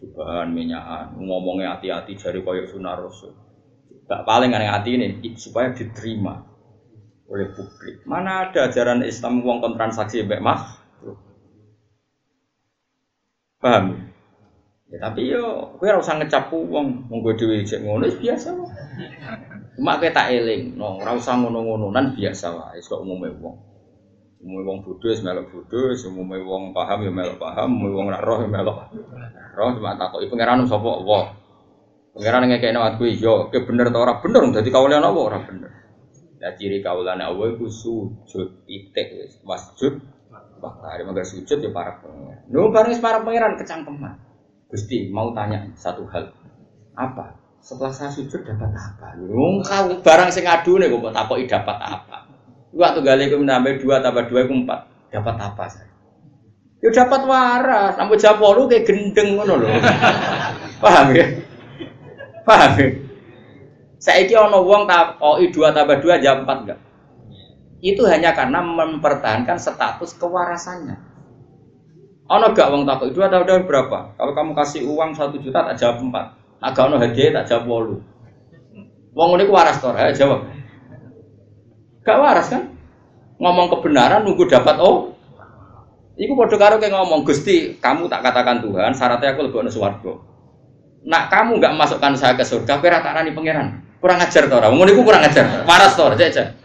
Cobaan 0.00 0.52
minyakan, 0.52 1.16
ngomongnya 1.16 1.76
hati-hati 1.76 2.16
jari 2.20 2.40
koyok 2.44 2.68
sunah 2.68 2.94
rasul. 3.00 3.32
Gak 4.08 4.24
paling 4.28 4.52
aneh 4.52 4.68
hati 4.68 4.96
ini 4.96 5.36
supaya 5.40 5.72
diterima 5.72 6.44
oleh 7.30 7.48
publik. 7.52 8.04
Mana 8.04 8.48
ada 8.48 8.68
ajaran 8.68 9.06
Islam 9.06 9.40
uang 9.40 9.64
kontransaksi 9.64 10.24
mbak 10.26 10.40
mah? 10.44 10.60
Paham? 13.60 13.84
Ya 13.92 14.09
tapi 14.98 15.30
yo 15.30 15.70
kowe 15.78 15.86
ora 15.86 16.02
usah 16.02 16.18
ngecap 16.18 16.50
wong, 16.50 17.06
kowe 17.06 17.32
dhewe 17.38 17.62
cek 17.62 17.86
ngono 17.86 18.10
biasa. 18.10 18.50
Cuma 19.78 20.02
kowe 20.02 20.10
tak 20.10 20.34
eling, 20.34 20.74
no, 20.74 20.98
ora 20.98 21.14
usah 21.14 21.38
ngono-ngono 21.38 21.94
nan 21.94 22.18
biasa 22.18 22.50
wae, 22.50 22.82
kok 22.82 22.98
umume 22.98 23.30
wong. 23.38 23.56
Umume 24.42 24.62
wong 24.66 24.78
bodho 24.82 25.06
wis 25.06 25.22
melok 25.22 25.46
bodho, 25.54 25.94
umume 26.10 26.42
wong 26.42 26.74
paham 26.74 27.06
ya 27.06 27.12
melok 27.14 27.38
paham, 27.38 27.78
umume 27.78 27.94
wong 27.94 28.06
ora 28.10 28.18
roh 28.18 28.38
ya 28.42 28.48
melok. 28.50 28.78
Roh 29.54 29.68
cuma 29.78 29.94
takoki 29.94 30.26
pangeran 30.26 30.66
sapa 30.66 30.90
Allah. 30.90 31.24
Pangeran 32.10 32.50
ngekekno 32.50 32.82
aku 32.82 33.06
yo, 33.14 33.46
ke 33.54 33.62
bener 33.62 33.94
ta 33.94 34.02
ora 34.02 34.18
bener, 34.18 34.42
dadi 34.50 34.74
kawulan 34.74 35.06
apa 35.06 35.20
ora 35.22 35.38
bener. 35.38 35.70
Nah 36.40 36.56
ciri 36.56 36.80
kaulane 36.80 37.20
Allah 37.20 37.52
itu 37.52 37.68
sujud 37.68 38.64
titik 38.64 39.12
wis 39.12 39.38
masjud 39.44 40.00
Bahkan 40.60 41.08
ada 41.08 41.24
sujud 41.24 41.58
ya 41.60 41.70
para 41.72 42.00
pangeran. 42.04 42.44
Nu 42.52 42.68
bareng 42.68 43.00
para 43.00 43.24
pangeran 43.24 43.56
kecangkeman. 43.56 44.29
Gusti 44.70 45.10
mau 45.10 45.34
tanya 45.34 45.66
satu 45.74 46.06
hal. 46.06 46.30
Apa? 46.94 47.34
Setelah 47.58 47.90
saya 47.90 48.10
sujud 48.14 48.46
dapat 48.46 48.70
apa? 48.70 49.18
Wong 49.18 49.66
kau 49.66 49.98
barang 49.98 50.30
sing 50.30 50.46
adu 50.46 50.78
nih 50.78 50.86
kok 50.86 51.10
takoki 51.10 51.50
dapat 51.50 51.76
apa? 51.76 52.30
Waktu 52.70 53.02
gali 53.02 53.26
aku 53.26 53.42
menambah 53.42 53.82
dua 53.82 53.98
tambah 53.98 54.30
dua 54.30 54.46
aku 54.46 54.54
empat. 54.62 54.80
Dapat 55.10 55.36
apa 55.42 55.64
saya? 55.66 55.90
Ya 56.80 56.88
dapat 56.94 57.26
waras. 57.26 57.98
Sampai 57.98 58.16
jawab 58.16 58.56
lu 58.56 58.70
kayak 58.70 58.86
gendeng 58.86 59.36
ngono 59.36 59.58
loh. 59.58 59.70
Paham 60.82 61.18
ya? 61.18 61.26
Paham 62.46 62.72
ya? 62.78 62.88
Saya 64.00 64.22
ini 64.22 64.32
ono 64.38 64.62
wong 64.62 64.86
takoki 64.86 65.50
dua 65.50 65.74
tambah 65.74 65.98
dua 65.98 66.22
jam 66.22 66.46
empat 66.46 66.58
enggak? 66.62 66.80
Itu 67.82 68.06
hanya 68.06 68.32
karena 68.38 68.62
mempertahankan 68.62 69.58
status 69.58 70.14
kewarasannya. 70.14 71.09
Ono 72.30 72.46
gak 72.54 72.70
wong 72.70 72.86
takut 72.86 73.10
dua 73.10 73.26
tambah 73.26 73.42
dua 73.42 73.66
berapa? 73.66 74.14
Kalau 74.14 74.32
kamu 74.38 74.54
kasih 74.54 74.86
uang 74.86 75.10
satu 75.18 75.34
juta 75.42 75.66
tak 75.66 75.74
jawab 75.74 75.98
empat. 75.98 76.26
Agak 76.62 76.86
ono 76.86 77.02
hadiah 77.02 77.42
tak 77.42 77.50
jawab 77.50 77.64
wolu. 77.66 77.96
Wong 79.10 79.34
ini 79.34 79.50
waras 79.50 79.82
tor, 79.82 79.98
ya 79.98 80.14
jawab. 80.14 80.46
Gak 82.06 82.18
waras 82.22 82.46
kan? 82.46 82.70
Ngomong 83.42 83.66
kebenaran 83.74 84.22
nunggu 84.22 84.46
dapat 84.46 84.78
oh. 84.78 85.10
Iku 86.14 86.36
podo 86.36 86.54
karo 86.54 86.76
kayak 86.78 86.92
ngomong 86.94 87.24
Gusti, 87.26 87.80
kamu 87.80 88.06
tak 88.06 88.20
katakan 88.20 88.60
Tuhan, 88.60 88.92
syaratnya 88.92 89.34
aku 89.34 89.48
lebih 89.48 89.66
ono. 89.66 89.70
Nak 91.00 91.32
kamu 91.32 91.56
nggak 91.58 91.74
masukkan 91.80 92.12
saya 92.12 92.36
ke 92.36 92.44
surga, 92.44 92.76
kira 92.78 93.00
tak 93.00 93.16
rani 93.16 93.32
pangeran. 93.32 93.80
Kurang 93.98 94.20
ajar 94.20 94.46
tora. 94.46 94.68
Wong 94.70 94.84
niku 94.86 95.02
kurang 95.02 95.24
ajar. 95.24 95.64
Waras 95.64 95.96
tora, 95.96 96.14
aja. 96.14 96.56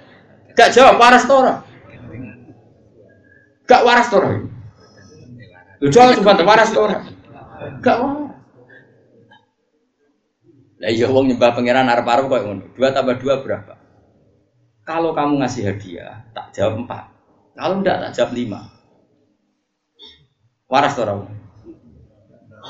Gak 0.56 0.70
jawab 0.72 0.96
waras 1.00 1.26
tora. 1.28 1.64
Gak 3.68 3.82
waras 3.84 4.08
tora. 4.08 4.55
Lu 5.84 5.88
jawab 5.92 6.16
cuma 6.20 6.38
waras 6.44 6.72
tora. 6.72 7.04
Gak 7.84 7.98
waras. 8.00 8.26
Lah 10.76 10.92
iya 10.92 11.08
wong 11.08 11.32
nyembah 11.32 11.56
pangeran 11.56 11.88
arep-arep 11.88 12.28
kok 12.28 12.42
ngono. 12.44 12.64
Dua 12.76 12.92
tambah 12.92 13.16
dua 13.20 13.40
berapa? 13.40 13.74
Kalau 14.86 15.18
kamu 15.18 15.42
ngasih 15.42 15.74
hadiah, 15.74 16.30
tak 16.36 16.54
jawab 16.54 16.86
empat. 16.86 17.10
Kalau 17.58 17.82
enggak, 17.82 18.06
tak 18.06 18.12
jawab 18.14 18.32
lima. 18.38 18.62
Waras 20.70 20.94
tora. 20.94 21.26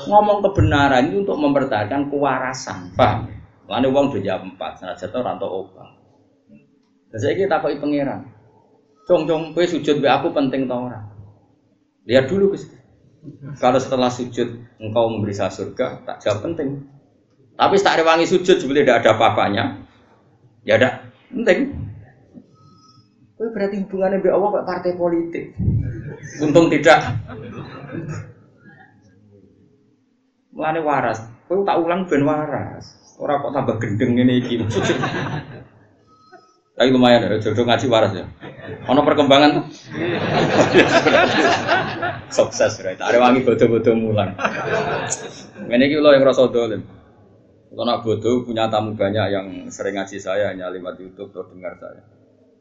Ngomong 0.06 0.38
kebenaran 0.44 1.08
itu 1.12 1.24
untuk 1.26 1.36
mempertahankan 1.40 2.08
kewarasan. 2.08 2.94
Paham? 2.96 3.32
Lalu 3.66 3.88
uang 3.90 4.06
udah 4.14 4.22
jawab 4.22 4.42
empat, 4.54 4.72
sana 4.78 4.94
jatuh 4.94 5.20
rantau 5.26 5.66
obat. 5.66 5.90
Dan 7.10 7.18
saya 7.18 7.34
kita 7.34 7.58
pakai 7.58 7.82
pangeran. 7.82 8.30
Cong 9.10 9.26
cong, 9.26 9.42
kue 9.52 9.66
sujud 9.66 9.98
be 9.98 10.06
aku 10.06 10.30
penting 10.30 10.70
tau 10.70 10.86
orang. 10.86 11.06
Lihat 12.06 12.30
dulu 12.30 12.54
guys. 12.54 12.75
Kalau 13.58 13.78
setelah 13.82 14.10
sujud 14.12 14.62
engkau 14.78 15.10
memberi 15.10 15.34
saya 15.34 15.50
surga, 15.50 16.06
tak 16.06 16.22
jawab 16.22 16.46
penting. 16.46 16.86
Tapi 17.56 17.74
tak 17.80 18.04
rewangi 18.04 18.28
sujud 18.28 18.60
sebetulnya 18.60 18.84
tidak 18.84 18.98
ada 19.02 19.10
apa-apanya. 19.16 19.64
Ya 20.62 20.76
ada 20.76 21.08
penting. 21.32 21.72
Kue 23.36 23.52
berarti 23.52 23.84
hubungannya 23.84 24.24
be 24.24 24.32
Allah 24.32 24.48
kayak 24.48 24.66
partai 24.68 24.92
politik. 24.96 25.44
Untung 26.40 26.72
tidak. 26.72 27.00
Mulane 30.56 30.80
waras. 30.80 31.20
Kue 31.48 31.60
tak 31.64 31.80
ulang 31.80 32.08
ben 32.08 32.24
waras. 32.24 32.84
Orang 33.16 33.40
kok 33.44 33.52
tambah 33.56 33.76
gendeng 33.80 34.16
ini 34.16 34.40
iki. 34.40 34.60
Tapi 36.76 36.92
lumayan 36.92 37.24
ya, 37.24 37.40
jodoh 37.40 37.64
ngaji 37.64 37.86
waras 37.88 38.12
ya. 38.12 38.24
Ono 38.86 39.00
perkembangan 39.02 39.50
tuh. 39.56 39.64
Sukses 42.30 42.72
berarti. 42.82 43.02
Ada 43.02 43.18
wangi 43.22 43.40
bodoh-bodoh 43.46 43.94
mulan. 43.94 44.34
Ini 45.66 45.98
lo 45.98 46.10
yang 46.10 46.26
rasa 46.26 46.50
dolim. 46.50 46.82
Kalau 47.66 47.84
nak 47.84 48.02
bodoh 48.02 48.46
punya 48.46 48.70
tamu 48.72 48.96
banyak 48.96 49.26
yang 49.30 49.46
sering 49.68 50.00
ngaji 50.00 50.16
saya 50.16 50.54
hanya 50.54 50.72
lewat 50.72 50.96
YouTube 51.02 51.34
atau 51.34 51.50
dengar 51.50 51.76
saya. 51.76 52.02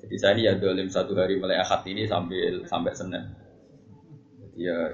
Jadi 0.05 0.15
saya 0.19 0.33
ini 0.37 0.43
ya 0.45 0.53
dolim 0.59 0.91
satu 0.91 1.15
hari 1.17 1.39
mulai 1.39 1.57
akad 1.57 1.87
ini 1.89 2.05
sambil 2.05 2.67
sampai 2.67 2.93
senin. 2.93 3.23
ya 4.55 4.91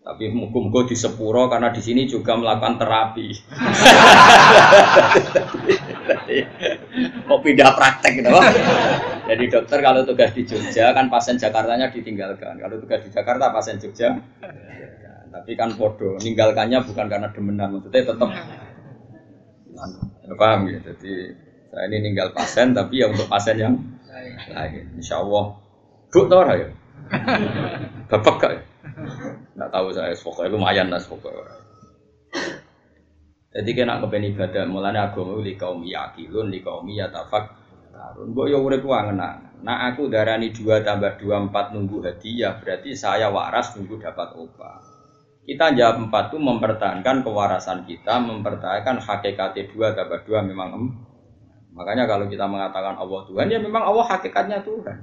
tapi 0.00 0.32
mukum 0.32 0.72
di 0.88 0.96
Sepuro 0.96 1.52
karena 1.52 1.68
di 1.68 1.84
sini 1.84 2.08
juga 2.08 2.32
melakukan 2.32 2.80
terapi. 2.80 3.28
Mau 7.28 7.44
pindah 7.44 7.70
praktek 7.76 8.24
gitu. 8.24 8.32
Jadi 9.30 9.44
dokter 9.46 9.78
kalau 9.78 10.02
tugas 10.02 10.34
di 10.34 10.42
Jogja 10.42 10.90
kan 10.90 11.06
pasien 11.06 11.38
Jakartanya 11.38 11.86
ditinggalkan. 11.94 12.58
Kalau 12.58 12.82
tugas 12.82 12.98
di 13.06 13.14
Jakarta 13.14 13.54
pasien 13.54 13.78
Jogja. 13.78 14.18
Tapi 15.30 15.54
kan 15.54 15.70
podo, 15.78 16.18
meninggalkannya 16.18 16.82
bukan 16.82 17.06
karena 17.06 17.30
demenan, 17.30 17.78
maksudnya 17.78 18.02
tetap 18.02 18.30
paham 20.34 20.66
ya. 20.66 20.82
Jadi 20.82 21.30
saya 21.70 21.86
ini 21.86 22.10
ninggal 22.10 22.34
pasien 22.34 22.74
tapi 22.74 22.98
ya 22.98 23.06
untuk 23.06 23.30
pasien 23.30 23.54
yang 23.54 23.78
lain. 24.50 24.98
Insya 24.98 25.22
Allah. 25.22 25.54
Buk 26.10 26.26
tau 26.26 26.42
ya? 26.50 26.66
Bapak 28.10 28.34
gak 28.42 28.52
ya? 28.58 28.62
Nggak 29.54 29.70
tahu 29.70 29.86
saya, 29.94 30.10
pokoknya 30.18 30.50
lumayan 30.50 30.90
lah 30.90 30.98
pokoknya. 30.98 31.54
Jadi 33.50 33.70
kena 33.74 34.02
kepen 34.02 34.30
ibadah, 34.34 34.66
mulanya 34.66 35.10
agama 35.10 35.38
li 35.38 35.54
kaum 35.54 35.86
yakilun, 35.86 36.50
li 36.50 36.62
kaum 36.62 36.86
yatafak. 36.90 37.59
Karun, 38.00 38.32
mbok 38.32 38.48
yo 38.48 38.64
urip 38.64 38.80
ngena. 38.80 39.60
Nah 39.60 39.92
aku 39.92 40.08
darani 40.08 40.56
dua 40.56 40.80
tambah 40.80 41.20
dua 41.20 41.36
empat 41.44 41.76
nunggu 41.76 42.00
hadiah, 42.00 42.56
berarti 42.56 42.96
saya 42.96 43.28
waras 43.28 43.76
nunggu 43.76 44.00
dapat 44.00 44.40
upah. 44.40 44.80
Kita 45.44 45.76
jawab 45.76 46.08
empat 46.08 46.32
itu 46.32 46.38
mempertahankan 46.40 47.20
kewarasan 47.20 47.84
kita, 47.84 48.24
mempertahankan 48.24 49.04
hakikat 49.04 49.52
dua 49.76 49.92
tambah 49.92 50.24
dua 50.24 50.40
memang 50.40 50.68
em. 50.72 50.84
Makanya 51.76 52.08
kalau 52.08 52.24
kita 52.24 52.48
mengatakan 52.48 52.96
Allah 52.96 53.20
Tuhan, 53.28 53.46
ya 53.52 53.60
memang 53.60 53.84
Allah 53.84 54.06
hakikatnya 54.16 54.64
Tuhan. 54.64 54.98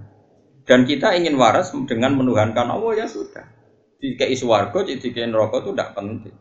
Dan 0.65 0.83
kita 0.89 1.13
ingin 1.13 1.37
waras 1.37 1.69
dengan 1.85 2.17
menuhankan 2.17 2.65
Allah 2.65 3.05
ya 3.05 3.07
sudah. 3.07 3.45
Dikai 4.01 4.33
swarga, 4.33 4.83
dikai 4.83 5.29
neraka 5.29 5.61
itu 5.61 5.71
tidak 5.73 5.93
penting. 5.93 6.35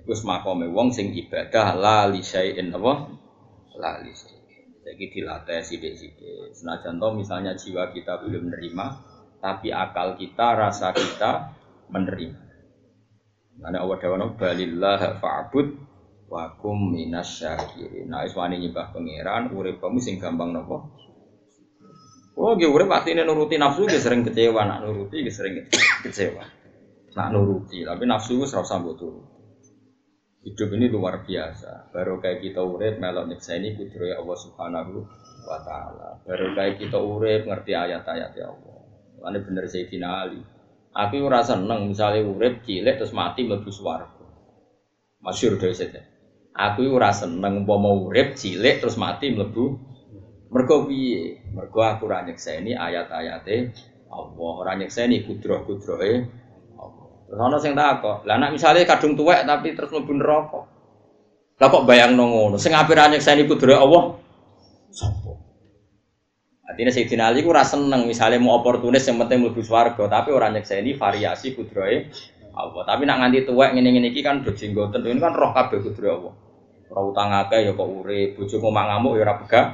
Iku 0.00 0.12
makome 0.24 0.68
wong 0.72 0.96
sing 0.96 1.12
ibadah 1.12 1.76
la 1.76 2.08
li 2.08 2.24
syai'in 2.24 2.72
apa? 2.72 2.92
La 3.78 4.00
li 4.00 4.12
Jadi 4.86 5.04
dilatih 5.10 5.66
sidik-sidik. 5.66 6.54
Senajan 6.54 7.02
toh 7.02 7.10
misalnya 7.10 7.58
jiwa 7.58 7.90
kita 7.90 8.22
belum 8.22 8.46
menerima, 8.46 8.86
tapi 9.42 9.74
akal 9.74 10.14
kita, 10.14 10.54
rasa 10.54 10.94
kita 10.94 11.58
menerima. 11.90 12.38
Karena 13.56 13.82
Allah 13.82 13.98
dawana 13.98 14.26
balillah 14.38 15.18
fa'bud 15.18 15.68
wa 16.30 16.54
kum 16.54 16.94
minas 16.94 17.42
syakirin. 17.42 18.06
Nah, 18.14 18.22
iswani 18.22 18.62
nyembah 18.62 18.94
pangeran, 18.94 19.50
urip 19.50 19.82
kamu 19.82 19.98
sing 19.98 20.22
gampang 20.22 20.54
nopo? 20.54 20.94
Oh, 22.36 22.54
gue 22.54 22.68
urip 22.68 22.86
pasti 22.86 23.16
nuruti 23.16 23.56
nafsu, 23.58 23.90
gue 23.90 23.98
sering 23.98 24.22
kecewa, 24.22 24.68
nak 24.68 24.86
nuruti, 24.86 25.24
gue 25.24 25.34
sering 25.34 25.66
kecewa. 26.04 26.44
Nak 27.16 27.28
nuruti, 27.32 27.82
tapi 27.82 28.04
nafsu 28.06 28.38
gue 28.38 28.46
serasa 28.46 28.78
butuh. 28.78 29.35
Hidup 30.46 30.78
ini 30.78 30.86
luar 30.86 31.26
biasa. 31.26 31.90
Baru 31.90 32.22
kayak 32.22 32.38
kita 32.38 32.62
urip 32.62 33.02
melok 33.02 33.26
nyeksa 33.26 33.58
ini 33.58 33.74
kudroy 33.74 34.14
Allah 34.14 34.38
Subhanahu 34.38 35.02
wa 35.42 35.58
taala. 35.66 36.22
Baru 36.22 36.54
kayak 36.54 36.78
kita 36.78 37.02
urip 37.02 37.50
ngerti 37.50 37.74
ayat-ayat 37.74 38.30
ya 38.38 38.46
Allah. 38.54 38.78
Ini 39.26 39.38
bener 39.42 39.66
Sayyidina 39.66 40.06
Ali. 40.06 40.38
Aku 40.94 41.18
ora 41.26 41.42
seneng 41.42 41.90
misalnya 41.90 42.22
urip 42.22 42.62
cilik 42.62 42.94
terus 42.94 43.10
mati 43.10 43.42
mlebu 43.42 43.74
swarga. 43.74 44.22
Masyhur 45.18 45.58
dari 45.58 45.74
saja. 45.74 45.98
Aku 46.54 46.94
ora 46.94 47.10
seneng 47.10 47.66
umpama 47.66 47.90
urip 47.90 48.38
cilik 48.38 48.78
terus 48.78 48.94
mati 48.94 49.34
mlebu 49.34 49.96
Mergo 50.46 50.86
piye? 50.86 51.42
Mergo 51.50 51.82
aku 51.82 52.06
ora 52.06 52.22
nyekseni 52.22 52.78
ayat-ayate 52.78 53.74
Allah, 54.14 54.52
ora 54.62 54.78
nyekseni 54.78 55.26
kudroh-kudrohe 55.26 56.12
Allah. 56.22 56.45
Terus 57.26 57.40
ana 57.42 57.58
sing 57.58 57.74
takok, 57.74 58.22
"Lah 58.22 58.38
nek 58.38 58.54
misale 58.54 58.86
kadung 58.86 59.18
tuwek 59.18 59.42
tapi 59.42 59.74
terus 59.74 59.90
mlebu 59.90 60.12
neraka?" 60.14 60.60
Lah 61.56 61.68
kok 61.72 61.88
bayangno 61.88 62.28
ngono? 62.28 62.56
Sing 62.60 62.76
ape 62.76 62.92
ora 62.92 63.08
nyekseni 63.08 63.48
kudrohe 63.48 63.80
Allah? 63.80 64.20
Sopo? 64.92 65.40
Artinya 66.68 66.92
Sayyidina 66.92 67.32
Ali 67.32 67.40
ku 67.40 67.50
ora 67.50 67.64
seneng 67.64 68.04
misalnya 68.04 68.36
mau 68.36 68.60
oportunis 68.60 69.00
yang 69.08 69.16
penting 69.24 69.40
mlebu 69.40 69.64
swarga, 69.64 70.04
tapi 70.06 70.36
ora 70.36 70.52
nyekseni 70.52 70.94
variasi 70.94 71.56
kudrohe 71.56 72.12
Allah. 72.52 72.82
Tapi 72.84 73.08
nak 73.08 73.24
nganti 73.24 73.48
tuwek 73.48 73.72
ngene-ngene 73.72 74.12
iki 74.12 74.20
kan 74.20 74.44
do 74.44 74.52
jenggoten, 74.52 75.00
ini 75.02 75.16
kan 75.16 75.32
roh 75.32 75.56
kabeh 75.56 75.80
kudrohe 75.80 76.12
Allah. 76.12 76.34
Ora 76.92 77.00
utang 77.02 77.28
akeh 77.32 77.60
ya 77.66 77.72
kok 77.72 77.88
urip, 77.88 78.28
bojomu 78.36 78.70
ngamuk 78.70 79.16
ya 79.16 79.22
ora 79.24 79.34
pegang. 79.40 79.68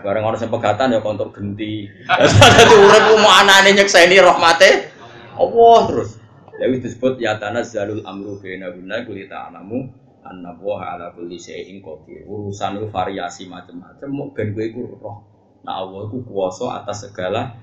Bareng 0.00 0.24
orang 0.26 0.40
sing 0.40 0.50
pegatan 0.50 0.90
ya 0.96 1.04
kontok 1.04 1.30
genti. 1.36 1.86
Dadi 2.56 2.74
urip 2.74 3.02
mau 3.20 3.30
anane 3.30 3.76
nyekseni 3.76 4.18
rahmate 4.18 4.88
Allah 5.36 5.78
terus. 5.86 6.19
Ya 6.60 6.68
wis 6.68 6.84
disebut 6.84 7.16
ya 7.16 7.40
tanazzalul 7.40 8.04
amru 8.04 8.36
baina 8.36 8.68
guna 8.68 9.00
kulita 9.08 9.48
alamu 9.48 9.88
anna 10.20 10.52
wa 10.60 10.84
ala 10.84 11.08
kulli 11.16 11.40
syai'in 11.40 11.80
qadir. 11.80 12.28
Urusan 12.28 12.76
itu 12.76 12.92
variasi 12.92 13.48
macam-macam 13.48 14.08
mau 14.12 14.28
ben 14.36 14.52
kowe 14.52 14.64
iku 14.68 14.80
roh. 15.00 15.18
Nah 15.64 15.80
Allah 15.80 16.04
iku 16.12 16.20
kuwasa 16.20 16.84
atas 16.84 17.08
segala 17.08 17.56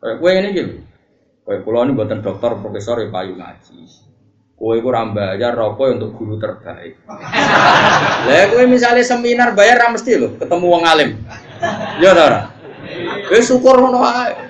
Kayak 0.00 0.16
kowe 0.22 0.30
ini 0.30 0.48
gitu. 0.54 0.74
Kayak 1.44 1.60
kula 1.66 1.84
ini 1.84 1.92
buatan 1.92 2.22
dokter, 2.22 2.54
profesor 2.56 3.02
ya 3.02 3.10
payu 3.10 3.34
ngaji. 3.36 3.78
Kue 4.60 4.76
ku 4.84 4.92
bayar 4.92 5.56
rokok 5.56 5.96
untuk 5.96 6.12
guru 6.20 6.36
terbaik. 6.36 7.00
Lah 8.28 8.44
kue 8.52 8.64
misalnya 8.68 9.00
seminar 9.00 9.56
bayar 9.56 9.80
ra 9.80 9.88
mesti 9.88 10.20
loh 10.20 10.36
ketemu 10.36 10.66
wong 10.68 10.84
alim. 10.84 11.10
Ya 11.98 12.12
ta 12.12 12.22
ora? 12.28 12.40
Wis 13.32 13.48
syukur 13.48 13.80
ngono 13.80 14.04
wae. 14.04 14.49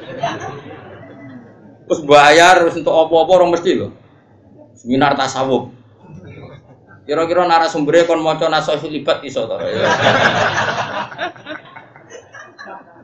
Terus 1.90 2.06
bayar 2.06 2.62
terus 2.62 2.78
untuk 2.78 2.94
apa-apa 2.94 3.42
orang 3.42 3.50
mesti 3.58 3.74
loh. 3.74 3.90
Seminar 4.78 5.18
tasawuf. 5.18 5.74
Kira-kira 7.02 7.42
narasumbernya 7.50 8.06
kon 8.06 8.22
maca 8.22 8.46
nasohi 8.46 8.86
libat 8.86 9.18
iso 9.26 9.50
to. 9.50 9.58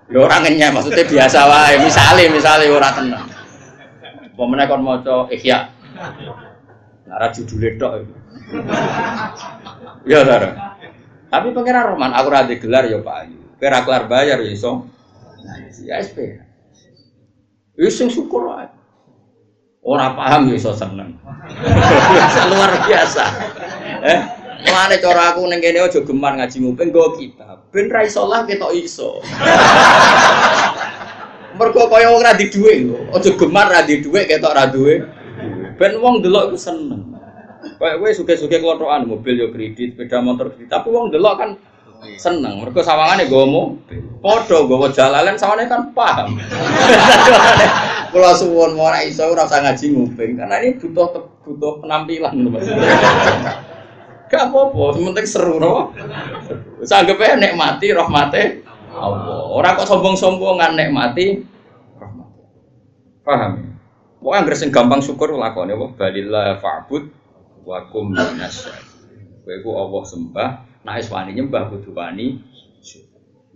Ya 0.07 0.23
ora 0.23 0.39
maksudnya 0.39 1.03
biasa 1.03 1.51
wae. 1.51 1.83
Misale 1.83 2.31
misale 2.31 2.71
ora 2.71 2.95
tenang. 2.95 3.27
Pemenang 4.39 4.71
kon 4.71 4.87
maca 4.87 5.27
ihya. 5.35 5.67
Nara 7.11 7.35
judulnya 7.35 7.75
tok 7.75 7.93
ya 10.07 10.23
Nara. 10.23 10.79
Tapi 11.27 11.51
pengiran 11.51 11.91
Roman, 11.91 12.15
aku 12.15 12.29
rada 12.31 12.55
gelar 12.55 12.87
ya 12.87 13.03
Pak 13.03 13.17
Ayu. 13.27 13.39
Kira 13.59 13.83
kelar 13.83 14.07
bayar 14.07 14.39
ya 14.39 14.51
iso. 14.55 14.87
Ya 15.83 15.99
SP. 15.99 16.39
Ya 17.75 17.91
sing 17.91 18.15
syukur 18.15 18.55
wae. 18.55 18.76
Ora 19.87 20.19
paham 20.19 20.51
ya 20.51 20.59
iso 20.59 20.75
seneng. 20.75 21.15
Luar 22.51 22.75
biasa. 22.91 23.25
Eh, 24.03 24.21
Mulane 24.67 24.99
cara 24.99 25.31
aku 25.31 25.47
ning 25.47 25.63
kene 25.63 25.79
aja 25.79 26.03
gemar 26.03 26.35
ngaji 26.35 26.59
nguping 26.59 26.91
nggo 26.91 27.15
kitab. 27.23 27.71
Ben 27.71 27.87
ra 27.87 28.03
iso 28.03 28.27
lah 28.27 28.43
ketok 28.43 28.75
iso. 28.75 29.23
Mergo 31.55 31.87
kaya 31.87 32.11
wong 32.11 32.27
ra 32.27 32.35
di 32.35 32.51
dhuwit 32.51 32.77
lho. 32.83 32.99
Aja 33.15 33.31
gemar 33.39 33.71
ra 33.71 33.87
di 33.87 34.03
dhuwit 34.03 34.27
ketok 34.27 34.57
ra 34.59 34.67
duwe. 34.67 35.07
Ben 35.79 36.03
wong 36.03 36.19
delok 36.19 36.51
iku 36.51 36.59
seneng. 36.59 37.15
Kayak 37.77 37.99
kowe 38.01 38.11
suge-suge 38.11 38.57
kelothokan 38.59 39.05
mobil 39.07 39.37
yo 39.37 39.49
kredit, 39.53 39.95
sepeda 39.95 40.23
motor 40.25 40.55
kredit, 40.55 40.71
tapi 40.71 40.89
wong 40.89 41.13
delok 41.13 41.35
kan 41.37 41.51
seneng. 42.17 42.63
Mergo 42.63 42.81
sawangane 42.81 43.29
nggawa 43.29 43.47
mobil. 43.47 44.01
Padha 44.21 44.59
nggawa 44.65 44.87
jalalan 44.93 45.37
sawane 45.37 45.69
kan 45.69 45.93
paham. 45.93 46.37
Kula 48.13 48.33
suwun 48.39 48.79
ora 48.79 49.03
iso 49.03 49.29
ora 49.29 49.45
usah 49.45 49.61
ngaji 49.61 49.87
nguping 49.93 50.39
karena 50.41 50.57
ini 50.63 50.79
butuh 50.81 51.07
butuh 51.45 51.85
penampilan 51.85 52.33
Gak 54.27 54.51
apa-apa, 54.51 54.99
penting 54.99 55.23
seru 55.23 55.63
no. 55.63 55.95
Sanggep 56.83 57.23
ae 57.23 57.39
nikmati 57.39 57.95
rahmate 57.95 58.67
Allah. 58.91 59.47
Ora 59.55 59.79
kok 59.79 59.87
sombong-sombongan 59.87 60.75
nikmati 60.75 61.47
rahmat. 61.95 62.29
Paham? 63.23 63.53
Pokoknya 64.19 64.39
anggere 64.43 64.57
sing 64.59 64.75
gampang 64.75 64.99
syukur 64.99 65.31
lakone 65.39 65.79
apa 65.79 65.87
balillah 65.95 66.59
fa'bud 66.59 67.05
wa 67.63 67.79
kum 67.87 68.11
minas 68.11 68.67
Kowe 69.47 69.55
iku 69.55 69.71
Allah 69.79 70.03
sembah, 70.03 70.49
wis 70.95 71.11
wani 71.11 71.35
nyembah 71.35 71.67
kudu 71.75 71.91
wani 71.91 72.39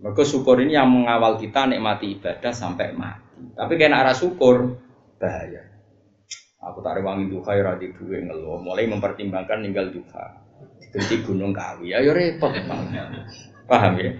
Mergo 0.00 0.24
syukur 0.24 0.56
ini 0.64 0.72
yang 0.72 0.88
mengawal 0.88 1.36
kita 1.36 1.68
nikmati 1.68 2.16
ibadah 2.16 2.56
sampai 2.56 2.96
mati. 2.96 3.52
Tapi 3.52 3.76
kena 3.76 4.00
arah 4.00 4.16
syukur 4.16 4.80
bahaya. 5.20 5.60
Aku 6.60 6.80
tak 6.80 7.00
rewangi 7.00 7.28
duha 7.28 7.52
ya 7.56 7.76
di 7.76 7.92
duwe 7.92 8.24
ngeluh, 8.24 8.64
mulai 8.64 8.88
mempertimbangkan 8.88 9.60
ninggal 9.60 9.92
duha. 9.92 10.40
Ganti 10.92 11.20
gunung 11.20 11.52
kawi, 11.52 11.92
ya 11.92 12.00
repot. 12.16 12.48
Paham 13.68 13.92
ya? 14.00 14.12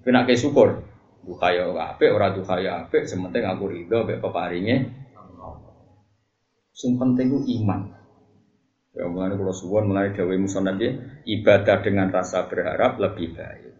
Kena 0.00 0.24
ke 0.24 0.40
syukur. 0.40 0.88
Duha 1.20 1.48
ya 1.52 1.68
apik, 1.68 2.16
ora 2.16 2.32
duha 2.32 2.56
ya 2.56 2.72
apik, 2.84 3.04
sementing 3.04 3.44
aku 3.44 3.68
ridho 3.68 4.08
peparinge 4.08 4.88
Sing 6.72 6.96
penting 6.96 7.28
itu 7.28 7.60
iman. 7.60 7.92
Ya 9.00 9.08
mulai 9.08 9.32
kalau 9.32 9.56
suwon 9.56 9.88
mulai 9.88 10.12
gawe 10.12 10.36
musonat 10.36 10.76
dia 10.76 10.92
ibadah 11.24 11.80
dengan 11.80 12.12
rasa 12.12 12.44
berharap 12.52 13.00
lebih 13.00 13.32
baik. 13.32 13.72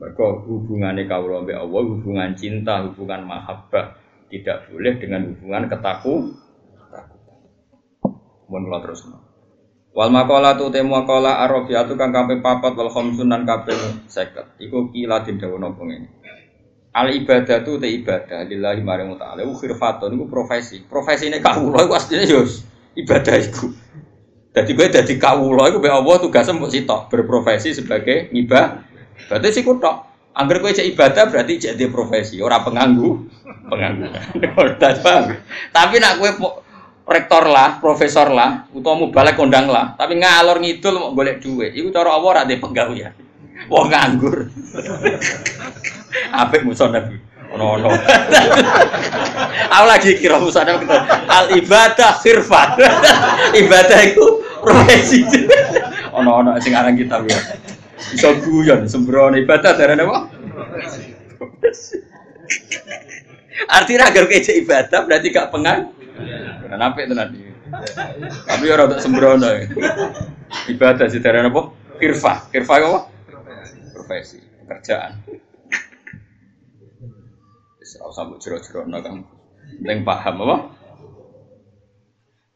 Maka 0.00 0.24
hubungannya 0.48 1.04
kau 1.04 1.28
mbek 1.28 1.52
Allah, 1.52 1.82
hubungan 1.84 2.32
cinta, 2.32 2.80
hubungan 2.80 3.28
mahabbah 3.28 4.00
tidak 4.32 4.72
boleh 4.72 4.96
dengan 4.96 5.36
hubungan 5.36 5.68
ketaku, 5.68 6.32
ketakutan. 6.80 7.38
Mohon 8.48 8.62
kalau 8.72 8.80
terus. 8.88 9.00
Wal 9.92 10.08
makola 10.08 10.56
tu 10.56 10.72
temu 10.72 10.96
makola 10.96 11.44
arabiatu 11.44 11.98
kang 12.00 12.08
kape 12.14 12.40
papat 12.40 12.72
wal 12.72 12.88
khamsunan 12.88 13.44
kape 13.44 13.76
seket. 14.08 14.56
Iku 14.64 14.88
kila 14.88 15.28
nopo 15.60 15.84
ini. 15.84 16.08
Al 16.96 17.12
ibadah 17.12 17.60
itu 17.60 17.76
te 17.76 17.88
ibadah 18.00 18.48
lillahi 18.48 18.80
maring 18.80 19.12
ta'ala. 19.20 19.44
Iku 19.44 19.60
khirfatun 19.60 20.16
iku 20.16 20.24
profesi. 20.24 20.80
Profesine 20.88 21.36
kawula 21.44 21.84
iku 21.84 22.00
asline 22.00 22.24
yo 22.24 22.48
ibadah 22.96 23.36
iku. 23.44 23.66
Dadi 24.58 24.74
kowe 24.74 24.90
dadi 24.90 25.14
kawula 25.14 25.70
iku 25.70 25.78
be 25.78 25.86
Allah 25.86 26.18
tugasem 26.18 26.58
mbok 26.58 26.74
sitok 26.74 27.00
berprofesi 27.06 27.78
sebagai 27.78 28.26
ibadah. 28.34 28.82
Berarti 29.30 29.54
sik 29.54 29.70
tok. 29.78 29.96
Angger 30.34 30.58
kowe 30.58 30.70
cek 30.74 30.86
ibadah 30.94 31.30
berarti 31.30 31.62
cek 31.62 31.78
profesi, 31.90 32.38
ora 32.42 32.62
penganggu, 32.62 33.26
penganggu. 33.70 34.06
Tapi 35.74 35.94
nak 35.98 36.18
kowe 36.18 36.30
rektor 37.06 37.46
lah, 37.46 37.78
profesor 37.82 38.30
lah, 38.30 38.66
utawa 38.70 39.02
mubalek 39.06 39.34
kondang 39.34 39.66
lah, 39.66 39.96
tapi 39.96 40.20
ngalor 40.20 40.60
ngidul 40.60 40.94
mau 41.00 41.16
golek 41.16 41.40
duit, 41.40 41.72
iku 41.72 41.88
cara 41.88 42.12
Allah 42.12 42.44
ora 42.44 42.92
ya. 42.92 43.10
Wong 43.66 43.90
nganggur. 43.90 44.46
Apik 46.44 46.62
musa 46.62 46.86
Nabi. 46.86 47.18
Ono 47.56 47.80
ono. 47.80 47.90
Aku 49.74 49.84
lagi 49.88 50.20
kira 50.20 50.38
musa 50.38 50.62
Nabi 50.62 50.84
al 51.26 51.50
ibadah 51.58 52.20
khirfat. 52.22 52.78
ibadah 53.56 54.00
itu 54.04 54.26
profesi. 54.60 55.24
ono 56.18 56.30
ono 56.42 56.50
sing 56.62 56.74
aran 56.74 56.94
kita 56.94 57.22
ya. 57.26 57.38
Iso 58.14 58.34
guyon 58.42 58.86
sembrono 58.86 59.34
ibadah 59.36 59.74
darane 59.74 60.02
apa? 60.06 60.18
Artinya 63.68 64.08
agar 64.08 64.24
kece 64.30 64.64
ibadah 64.64 65.04
berarti 65.04 65.28
gak 65.34 65.50
pengang 65.50 65.92
Nah, 66.68 66.92
apik 66.92 67.08
tenan 67.08 67.32
iki. 67.32 67.50
Tapi 68.44 68.64
ora 68.68 68.90
tak 68.90 69.00
sembrono. 69.00 69.48
Ibadah 70.68 71.06
sih 71.08 71.22
darane 71.22 71.48
apa? 71.48 71.72
Kirfa. 71.96 72.50
Kirfa 72.52 72.74
apa? 72.82 73.00
Profesi, 73.94 74.42
pekerjaan. 74.66 75.12
Wis 77.80 77.96
ora 78.02 78.10
usah 78.10 78.22
mbok 78.26 78.38
jero-jero 78.42 78.82
kang. 79.00 79.24
Penting 79.80 80.00
paham 80.04 80.34
apa? 80.44 80.56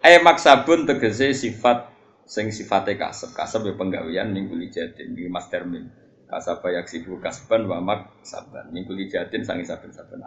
Eh 0.03 0.19
maksabun 0.19 0.85
tegese 0.85 1.31
sifat 1.31 1.92
sing 2.33 2.49
sifate 2.49 2.97
kasep. 2.97 3.37
Kasep 3.37 3.69
ya 3.69 3.75
penggawean 3.77 4.33
ning 4.33 4.49
kuli 4.49 4.73
jatin 4.73 5.13
iki 5.13 5.29
Mas 5.29 5.53
Termin. 5.53 5.93
Kasaba 6.25 6.73
yaksibu 6.73 7.21
kasban 7.21 7.69
wa 7.69 7.85
mak 7.85 8.25
saban. 8.25 8.73
Ning 8.73 8.89
kuli 8.89 9.13
jatin 9.13 9.45
sangi 9.45 9.69
saben-saben 9.69 10.25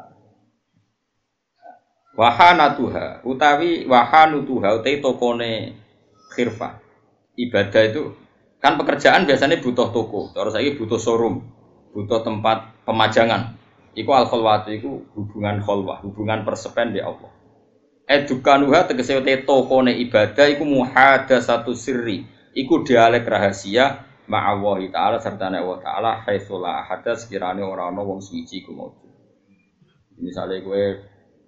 Wahana 2.16 2.78
tuha 2.80 3.20
utawi 3.28 3.84
wahanu 3.92 4.48
tuha 4.48 4.80
utai 4.80 5.04
tokone 5.04 5.76
khirfah 6.32 6.80
ibadah 7.36 7.84
itu 7.92 8.16
kan 8.64 8.80
pekerjaan 8.80 9.28
biasanya 9.28 9.60
butuh 9.60 9.92
toko 9.92 10.32
terus 10.32 10.56
lagi 10.56 10.80
butuh 10.80 10.96
showroom 10.96 11.44
butuh 11.92 12.24
tempat 12.24 12.72
pemajangan 12.88 13.60
Iku 13.96 14.12
al 14.12 14.28
kholwatu 14.28 14.76
iku 14.76 15.08
hubungan 15.16 15.64
kholwah, 15.64 16.04
hubungan 16.04 16.44
persepen 16.44 16.92
di 16.92 17.00
Allah. 17.00 17.32
Edukanuha 18.06 18.86
tegese 18.86 19.18
te 19.26 19.34
tokone 19.42 19.90
ibadah 19.98 20.46
iku 20.46 20.62
muhada 20.62 21.42
satu 21.42 21.74
sirri, 21.74 22.22
iku 22.54 22.86
dialek 22.86 23.26
rahasia 23.26 24.06
ma'awahi 24.30 24.94
ta'ala 24.94 25.18
serta 25.18 25.50
Allah 25.50 25.78
ta'ala 25.82 26.12
haitsulah 26.22 26.86
ahada 26.86 27.18
sekiranya 27.18 27.66
orang-orang 27.66 28.06
wong 28.06 28.22
suci 28.22 28.62
ku 28.62 28.78
mau. 28.78 28.94
Misalnya 30.22 30.62
gue 30.62 30.84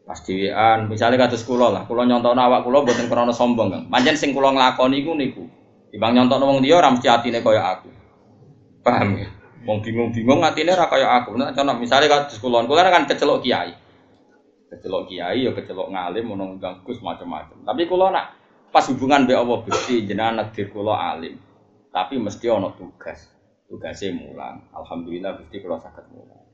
pas 0.02 0.18
dhewean, 0.24 0.90
misalnya 0.90 1.30
kados 1.30 1.46
kula 1.46 1.70
lah, 1.70 1.84
kula 1.86 2.10
nyontokno 2.10 2.42
awak 2.42 2.66
kula 2.66 2.82
mboten 2.82 3.06
krana 3.06 3.34
sombong, 3.34 3.70
Kang. 3.70 3.84
Pancen 3.94 4.18
sing 4.18 4.34
kula 4.34 4.50
nglakoni 4.50 5.06
iku 5.06 5.14
niku. 5.14 5.44
Timbang 5.94 6.18
nyontokno 6.18 6.58
wong 6.58 6.60
liya 6.66 6.82
ora 6.82 6.90
mesti 6.90 7.06
atine 7.06 7.40
kaya 7.46 7.64
aku. 7.78 7.90
Paham 8.82 9.14
ya? 9.14 9.30
Wong 9.62 9.86
bingung-bingung 9.86 10.42
atine 10.42 10.74
ora 10.74 10.90
kaya 10.90 11.08
aku. 11.22 11.38
Nek 11.38 11.54
contoh 11.54 11.76
misale 11.78 12.10
kados 12.10 12.42
kula, 12.42 12.66
kula 12.66 12.88
kan 12.90 13.06
kecelok 13.06 13.46
kiai. 13.46 13.78
Kecelok 14.68 15.08
kiai 15.08 15.48
ya 15.48 15.52
kecelok 15.56 15.96
ngalim 15.96 16.36
ono 16.36 16.60
ganggus 16.60 17.00
macam-macam. 17.00 17.64
Tapi 17.64 17.88
kula 17.88 18.12
nak 18.12 18.36
pas 18.68 18.84
hubungan 18.92 19.24
mbek 19.24 19.40
Allah 19.40 19.60
Gusti 19.64 20.04
jenengan 20.04 20.44
nakdir 20.44 20.68
kula 20.68 20.96
alim. 21.16 21.40
Tapi 21.92 22.20
mesti 22.20 22.52
ono 22.52 22.76
tugas. 22.76 23.32
Tugasnya 23.68 24.16
mulang. 24.16 24.68
Alhamdulillah 24.76 25.40
Gusti 25.40 25.64
kula 25.64 25.80
saged 25.80 26.12
mulang. 26.12 26.46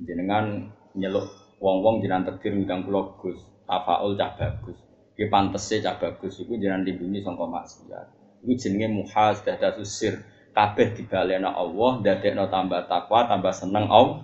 Jenengan 0.00 0.72
nyeluk 0.96 1.28
wong-wong 1.60 2.00
jenengan 2.00 2.32
takdir 2.32 2.56
ngundang 2.56 2.88
kula 2.88 3.12
Gus. 3.20 3.38
Tafaul 3.68 4.16
cah 4.16 4.32
bagus. 4.40 4.76
Ki 5.14 5.28
pantese 5.28 5.84
cah 5.84 6.00
bagus 6.00 6.40
iku 6.40 6.56
jenengan 6.56 6.82
lindungi 6.82 7.20
sangka 7.20 7.44
maksiat. 7.44 8.06
Iku 8.40 8.52
jenenge 8.56 8.88
muhasadatus 8.88 9.88
sir 9.92 10.14
kabeh 10.54 10.94
dibalena 10.94 11.50
Allah, 11.50 12.00
ndadekno 12.00 12.46
tambah 12.46 12.86
takwa, 12.86 13.26
tambah 13.26 13.50
seneng 13.50 13.90
Allah. 13.90 14.22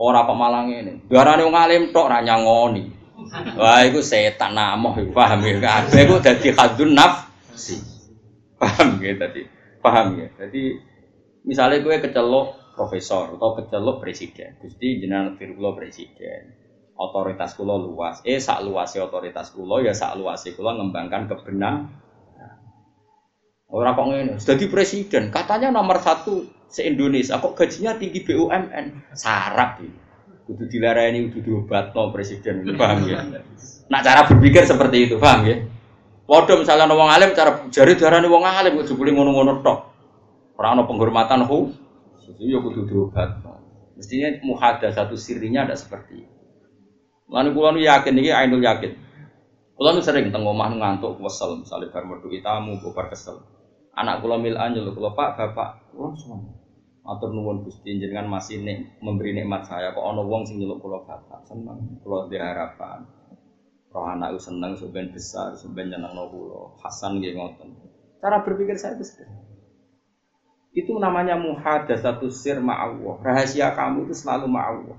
Ora 0.00 0.24
kok 0.24 0.38
malah 0.38 0.64
ngene. 0.64 1.06
Darane 1.12 1.42
wong 1.44 1.56
alim 1.56 1.82
tok 1.92 2.08
ora 2.08 2.24
nyangoni. 2.24 2.84
Wah, 3.60 3.84
iku 3.84 4.00
setan 4.00 4.56
namoh, 4.56 4.96
paham 5.12 5.44
ya? 5.44 5.60
Kabeh 5.60 6.00
iku 6.08 6.16
dadi 6.24 6.48
khadun 6.56 6.96
nafsi. 6.96 7.76
Paham 8.56 8.96
ya 8.98 9.12
tadi? 9.20 9.44
Paham 9.84 10.18
ya? 10.18 10.28
Jadi 10.40 10.80
misalnya 11.44 11.84
gue 11.84 11.96
kecelok 12.00 12.74
profesor 12.74 13.36
atau 13.36 13.60
kecelok 13.60 14.00
presiden, 14.00 14.56
Gusti 14.60 15.04
jenengan 15.04 15.36
kula 15.36 15.76
presiden. 15.76 16.56
Otoritas 16.96 17.56
kula 17.56 17.76
luas. 17.76 18.24
Eh 18.24 18.40
sak 18.40 18.64
luasnya 18.64 19.08
otoritas 19.08 19.52
kula 19.52 19.84
ya 19.84 19.92
sak 19.92 20.16
luasnya 20.16 20.56
kula 20.56 20.80
ngembangkan 20.80 21.28
kebenaran 21.28 21.88
Orang 23.70 23.94
kok 23.94 24.06
ngene, 24.10 24.34
jadi 24.42 24.66
presiden, 24.66 25.30
katanya 25.30 25.70
nomor 25.70 26.02
satu 26.02 26.42
se 26.66 26.82
Indonesia, 26.82 27.38
kok 27.38 27.54
gajinya 27.54 27.94
tinggi 27.94 28.26
BUMN, 28.26 29.14
sarap 29.14 29.78
ya. 29.78 29.90
Kudu 30.50 30.66
dilarani, 30.66 31.30
kudu 31.30 31.38
diobat 31.46 31.94
no 31.94 32.10
presiden, 32.10 32.66
paham 32.74 33.06
ya? 33.06 33.22
Nah 33.86 34.02
cara 34.02 34.26
berpikir 34.26 34.66
seperti 34.66 35.06
itu, 35.06 35.22
paham 35.22 35.46
ya? 35.46 35.62
Waduh 36.26 36.58
misalnya 36.58 36.90
wong 36.90 37.14
alim, 37.14 37.30
cara 37.30 37.62
jari 37.70 37.94
darah 37.94 38.18
wong 38.26 38.42
alim, 38.42 38.74
kudu 38.82 38.98
boleh 38.98 39.14
ngono-ngono 39.14 39.62
tok. 39.62 39.78
Orang 40.58 40.82
no 40.82 40.90
penghormatan 40.90 41.46
hu, 41.46 41.70
itu 42.26 42.50
ya 42.50 42.58
kudu 42.58 42.90
diobat. 42.90 43.38
Mestinya 43.94 44.34
muhada 44.42 44.90
satu 44.90 45.14
sirinya 45.14 45.62
ada 45.62 45.78
seperti 45.78 46.26
itu. 46.26 46.34
Lalu 47.30 47.54
kulo 47.54 47.78
yakin 47.78 48.18
ini 48.18 48.34
ainul 48.34 48.58
yakin. 48.58 48.98
Kulo 49.78 50.02
sering 50.02 50.34
tengok 50.34 50.58
omah 50.58 50.74
ngantuk 50.74 51.22
kesel, 51.22 51.62
misalnya 51.62 51.94
bar 51.94 52.02
metu 52.02 52.26
tamu, 52.42 52.82
bar 52.90 53.06
kesel. 53.06 53.46
Anak 53.96 54.22
kula 54.22 54.38
mil 54.38 54.54
anjul 54.54 54.94
kula 54.94 55.12
Pak, 55.18 55.30
Bapak, 55.34 55.70
kula 55.90 56.14
semua. 56.14 56.54
Matur 57.00 57.32
nuwun 57.32 57.66
Gusti 57.66 57.96
jenengan 57.96 58.28
masih 58.28 58.62
nek 58.62 59.02
memberi 59.02 59.34
nikmat 59.34 59.66
saya 59.66 59.90
kok 59.90 60.04
ana 60.04 60.22
wong 60.22 60.46
sing 60.46 60.62
nyeluk 60.62 60.78
kula 60.78 61.02
Bapak. 61.02 61.42
Seneng 61.48 61.98
kula 62.06 62.30
harapan. 62.30 63.02
Roh 63.90 64.06
anak 64.06 64.38
seneng 64.38 64.78
sampeyan 64.78 65.10
besar, 65.10 65.58
sampeyan 65.58 65.90
nyenengno 65.98 66.30
kula. 66.30 66.78
Hasan 66.78 67.18
nggih 67.18 67.34
ngoten. 67.34 67.74
Cara 68.22 68.44
berpikir 68.46 68.78
saya 68.78 68.94
itu 68.94 69.26
Itu 70.70 70.94
namanya 71.02 71.34
muhadatsatu 71.34 72.30
sir 72.30 72.62
ma'allah. 72.62 73.18
Rahasia 73.26 73.74
kamu 73.74 74.06
itu 74.06 74.14
selalu 74.14 74.46
ma'allah. 74.46 74.98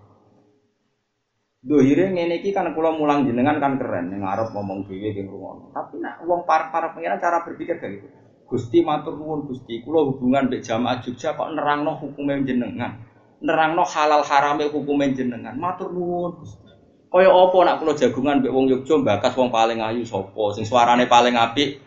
Dohire 1.61 2.11
ngene 2.11 2.41
iki 2.41 2.51
kan 2.51 2.73
kula 2.73 2.91
mulang 2.91 3.23
jenengan 3.29 3.61
kan 3.61 3.77
keren, 3.77 4.09
ning 4.09 4.25
arep 4.25 4.49
ngomong 4.51 4.89
dhewe 4.89 5.13
ki 5.13 5.23
ngrungokno. 5.23 5.69
Tapi 5.71 6.01
nak 6.01 6.25
wong 6.25 6.43
para-para 6.43 6.91
pengiran 6.91 7.21
cara 7.21 7.45
berpikir 7.45 7.77
kayak 7.77 8.01
gitu. 8.01 8.20
Gusti 8.51 8.83
matur 8.83 9.15
nuwun 9.15 9.47
Gusti, 9.47 9.79
kula 9.79 10.03
hubungan 10.11 10.51
mbek 10.51 10.59
jamaah 10.59 10.99
Jogja 10.99 11.39
kok 11.39 11.55
nerangno 11.55 11.95
hukume 11.95 12.43
jenengan. 12.43 12.99
Nerangno 13.39 13.87
halal 13.87 14.27
harame 14.27 14.67
hukume 14.67 15.15
jenengan. 15.15 15.55
Matur 15.55 15.95
nuwun 15.95 16.35
Gusti. 16.43 16.67
Kaya 17.07 17.31
apa 17.31 17.57
nak 17.63 17.79
kula 17.79 17.95
jagungan 17.95 18.43
mbek 18.43 18.51
wong 18.51 18.67
Yogya 18.67 18.99
bakas 19.07 19.39
wong 19.39 19.55
paling 19.55 19.79
ayu 19.79 20.03
sapa, 20.03 20.51
sing 20.51 20.67
suarane 20.67 21.07
paling 21.07 21.39
apik. 21.39 21.79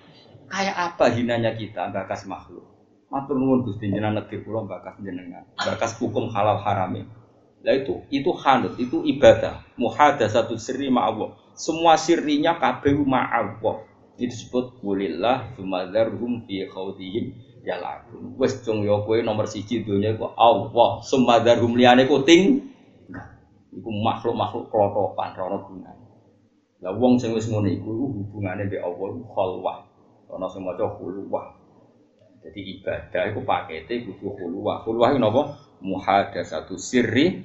Kayak 0.48 0.96
apa 0.96 1.12
hinanya 1.12 1.52
kita 1.52 1.92
bakas 1.92 2.24
makhluk. 2.24 2.64
Matur 3.12 3.36
nuwun 3.36 3.68
Gusti 3.68 3.92
jenengan 3.92 4.24
negeri 4.24 4.40
kula 4.40 4.64
bakas 4.64 4.96
jenengan. 5.04 5.44
Bakas 5.60 6.00
hukum 6.00 6.32
halal 6.32 6.64
harame. 6.64 7.04
Lah 7.60 7.76
itu 7.76 8.08
itu 8.08 8.32
hanut, 8.40 8.80
itu 8.80 9.04
ibadah. 9.04 9.68
Muhadatsatu 9.76 10.56
sirri 10.56 10.88
ma'allah. 10.88 11.36
Semua 11.52 12.00
sirrinya 12.00 12.56
kabeh 12.56 12.96
ma'allah 12.96 13.93
disebut 14.14 14.78
kulillah 14.78 15.54
sumadharhum 15.58 16.46
fi 16.46 16.66
khawdihim 16.70 17.34
yalakun 17.66 18.38
wes 18.38 18.62
cung 18.62 18.86
yo 18.86 19.02
kowe 19.02 19.18
nomor 19.18 19.48
siji 19.50 19.82
dunia 19.82 20.14
iku 20.14 20.30
Allah. 20.38 21.02
Sumadharhum 21.02 21.74
liyane 21.74 22.06
ku 22.06 22.22
ting 22.22 22.70
iku 23.74 23.90
makhluk-makhluk 23.90 24.70
klotokan 24.70 25.34
ora 25.34 25.58
gunane. 25.66 26.04
Lah 26.84 26.92
wong 26.94 27.18
sing 27.18 27.34
wis 27.34 27.50
ngono 27.50 27.66
iku 27.66 27.90
hubungane 27.90 28.70
mbek 28.70 28.82
Allah 28.82 29.08
khalwah. 29.34 29.78
Ana 30.30 30.46
sing 30.50 30.62
maca 30.66 30.86
khulwah. 30.94 31.54
Jadi 32.42 32.60
ibadah 32.78 33.22
iku 33.34 33.40
pakete 33.42 34.04
kudu 34.06 34.34
khulwah. 34.34 34.82
Khulwah 34.86 35.10
iku 35.14 35.18
napa? 35.18 35.42
Muhadatsatu 35.84 36.78
sirri 36.80 37.44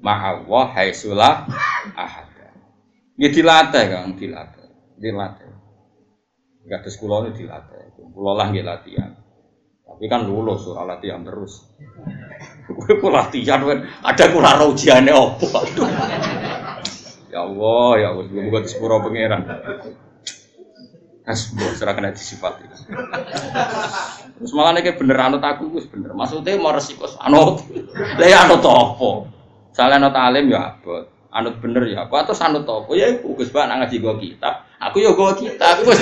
ma'allah 0.00 0.74
haitsulah 0.74 1.48
ahad 1.96 2.28
ya 3.20 3.28
dilatih 3.28 3.84
kan 3.92 4.16
dilatih. 4.16 4.68
Dilatih 4.96 5.59
Kados 6.70 6.94
kula 7.02 7.26
ini 7.26 7.34
dilatih. 7.34 7.98
Kula 8.14 8.32
lah 8.38 8.46
nggih 8.54 8.62
latihan. 8.62 9.10
Tapi 9.82 10.06
kan 10.06 10.22
lulus 10.22 10.70
ora 10.70 10.94
latihan 10.94 11.26
terus. 11.26 11.66
Kowe 12.70 12.92
ku 13.02 13.10
latihan 13.10 13.58
kan 13.66 13.90
ada 14.06 14.24
kula 14.30 14.54
ujiane 14.70 15.10
opo. 15.10 15.50
Ya 17.30 17.42
Allah, 17.42 17.90
ya 17.98 18.06
Allah, 18.14 18.24
semoga 18.26 18.58
disepuro 18.62 19.02
pangeran. 19.02 19.42
Asbo, 21.26 21.66
serah 21.74 21.94
kena 21.94 22.14
disifati. 22.14 22.66
Terus 24.38 24.52
malah 24.54 24.78
nek 24.78 24.94
bener 24.98 25.18
anut 25.18 25.42
aku 25.42 25.78
bener. 25.90 26.10
Maksudnya 26.14 26.58
mau 26.58 26.74
resiko 26.74 27.06
anut. 27.18 27.66
Lah 28.18 28.26
ya 28.30 28.46
anut 28.46 28.62
apa? 28.62 29.10
Salah 29.74 29.98
anut 29.98 30.14
alim 30.14 30.50
ya 30.50 30.74
abot. 30.74 31.19
Anut 31.30 31.62
bener 31.62 31.86
ya 31.86 32.10
apa? 32.10 32.26
Atau 32.26 32.34
anut 32.42 32.66
apa? 32.66 32.90
Ya 32.98 33.06
iku 33.14 33.38
Gus 33.38 33.54
Bak 33.54 33.70
ngaji 33.70 33.96
gua 34.02 34.18
kitab. 34.18 34.70
Aku 34.80 34.96
ya 34.96 35.12
gue 35.12 35.30
kita, 35.36 35.66
aku 35.76 35.92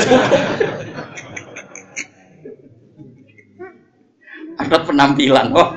Ada 4.54 4.78
penampilan 4.86 5.50
kok. 5.50 5.68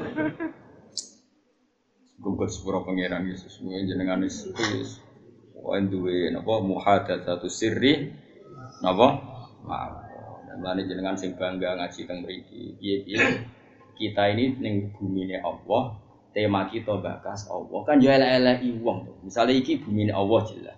Gue 2.21 2.47
sepuro 2.49 2.85
pangeran 2.85 3.25
Yesus, 3.25 3.57
gue 3.57 3.81
jenengan 3.89 4.21
Yesus. 4.21 5.01
Wain 5.61 5.89
duwe 5.89 6.29
napa 6.29 6.61
satu 7.25 7.49
sirri 7.49 8.13
napa? 8.85 9.07
Dan 10.45 10.61
lani 10.61 10.85
jenengan 10.85 11.17
sing 11.17 11.33
bangga 11.33 11.81
ngaji 11.81 12.01
mriki. 12.21 12.77
Piye-piye 12.77 13.17
kita 13.97 14.29
ini 14.33 14.57
ning 14.61 14.93
bumine 14.93 15.41
Allah, 15.41 16.00
tema 16.31 16.67
kita 16.71 16.99
bakas 16.99 17.47
Allah. 17.51 17.79
Kan 17.83 17.99
yo 17.99 18.11
elek-eleki 18.11 18.79
wong. 18.79 19.23
Misalnya 19.27 19.55
iki 19.55 19.83
bumine 19.83 20.15
Allah 20.15 20.41
jelas. 20.47 20.77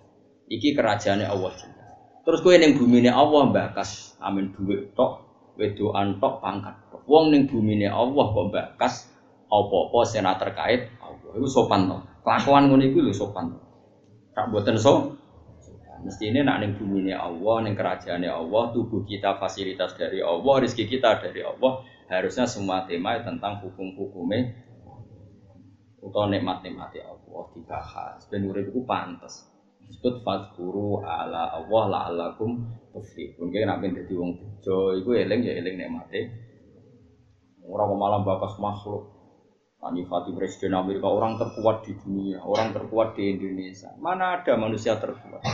Iki 0.50 0.74
kerajaannya 0.74 1.26
Allah 1.30 1.52
jelas. 1.54 1.90
Terus 2.24 2.40
kowe 2.42 2.54
ning 2.56 2.74
bumine 2.76 3.10
Allah 3.10 3.50
bakas 3.50 4.18
amin 4.18 4.50
duit 4.56 4.92
tok, 4.98 5.24
wedoan 5.56 6.18
tok 6.18 6.42
pangkat. 6.42 6.74
Wong 7.04 7.30
ning 7.30 7.46
bumine 7.46 7.88
Allah 7.88 8.24
kok 8.32 8.48
bakas 8.50 9.12
apa-apa 9.48 9.98
sing 10.08 10.24
terkait 10.24 10.90
Allah. 10.98 11.30
Iku 11.36 11.46
sopan 11.46 11.86
to. 11.86 11.98
Kelakuan 12.24 12.72
iku 12.80 12.98
lho 13.04 13.12
sopan. 13.14 13.54
Tak 14.34 14.50
mboten 14.50 14.80
so. 14.80 15.14
Mesti 16.04 16.36
ini 16.36 16.44
nak 16.44 16.60
ning 16.60 16.76
bumine 16.76 17.16
Allah, 17.16 17.64
ning 17.64 17.72
kerajaane 17.72 18.28
Allah, 18.28 18.68
tubuh 18.76 19.08
kita 19.08 19.40
fasilitas 19.40 19.96
dari 19.96 20.20
Allah, 20.20 20.60
rezeki 20.60 20.84
kita 21.00 21.16
dari 21.16 21.40
Allah. 21.40 21.80
Harusnya 22.12 22.44
semua 22.44 22.84
tema 22.84 23.16
tentang 23.24 23.64
hukum-hukumnya 23.64 24.52
atau 26.04 26.28
nikmat-nikmati 26.28 27.00
Allah 27.00 27.42
dibahas. 27.56 28.20
Ben 28.28 28.44
urip 28.44 28.68
iku 28.68 28.84
pantes 28.84 29.48
disebut 29.88 30.24
fadkuru 30.24 31.04
ala 31.04 31.56
Allah 31.60 31.82
la'allakum 31.88 32.60
tuflihun. 32.92 33.52
Nak 33.52 33.78
ben 33.80 33.96
dadi 33.96 34.12
wong 34.16 34.30
bejo 34.36 34.96
iku 35.00 35.16
eling 35.16 35.40
ya 35.44 35.52
eling 35.60 35.76
nikmate. 35.80 36.20
Orang 37.64 37.96
malam 37.96 38.28
bakas 38.28 38.60
makhluk. 38.60 39.12
Anifati 39.84 40.32
Presiden 40.32 40.72
Amerika 40.80 41.12
orang 41.12 41.36
terkuat 41.36 41.84
di 41.84 41.92
dunia, 41.92 42.40
orang 42.40 42.72
terkuat 42.72 43.20
di 43.20 43.36
Indonesia. 43.36 43.92
Mana 44.00 44.40
ada 44.40 44.56
manusia 44.56 44.96
terkuat? 44.96 45.44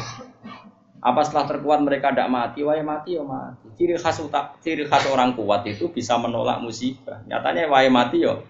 Apa 1.03 1.27
setelah 1.27 1.51
terkuat 1.51 1.83
mereka 1.83 2.15
tidak 2.15 2.31
mati? 2.31 2.63
Wah 2.63 2.79
mati 2.79 3.19
ya 3.19 3.27
mati. 3.27 3.75
Ciri 3.75 3.99
khas 3.99 4.23
utak, 4.23 4.63
ciri 4.63 4.87
khas 4.87 5.11
orang 5.11 5.35
kuat 5.35 5.67
itu 5.67 5.91
bisa 5.91 6.15
menolak 6.15 6.63
musibah. 6.63 7.27
Nyatanya 7.27 7.67
wah 7.67 7.83
mati 7.91 8.23
yo, 8.23 8.47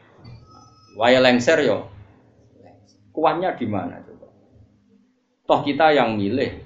wah 1.00 1.08
lengser 1.08 1.64
yo. 1.64 1.88
Kuatnya 3.16 3.56
di 3.56 3.64
mana? 3.64 4.04
Toh 5.48 5.60
kita 5.64 5.96
yang 5.96 6.20
milih. 6.20 6.60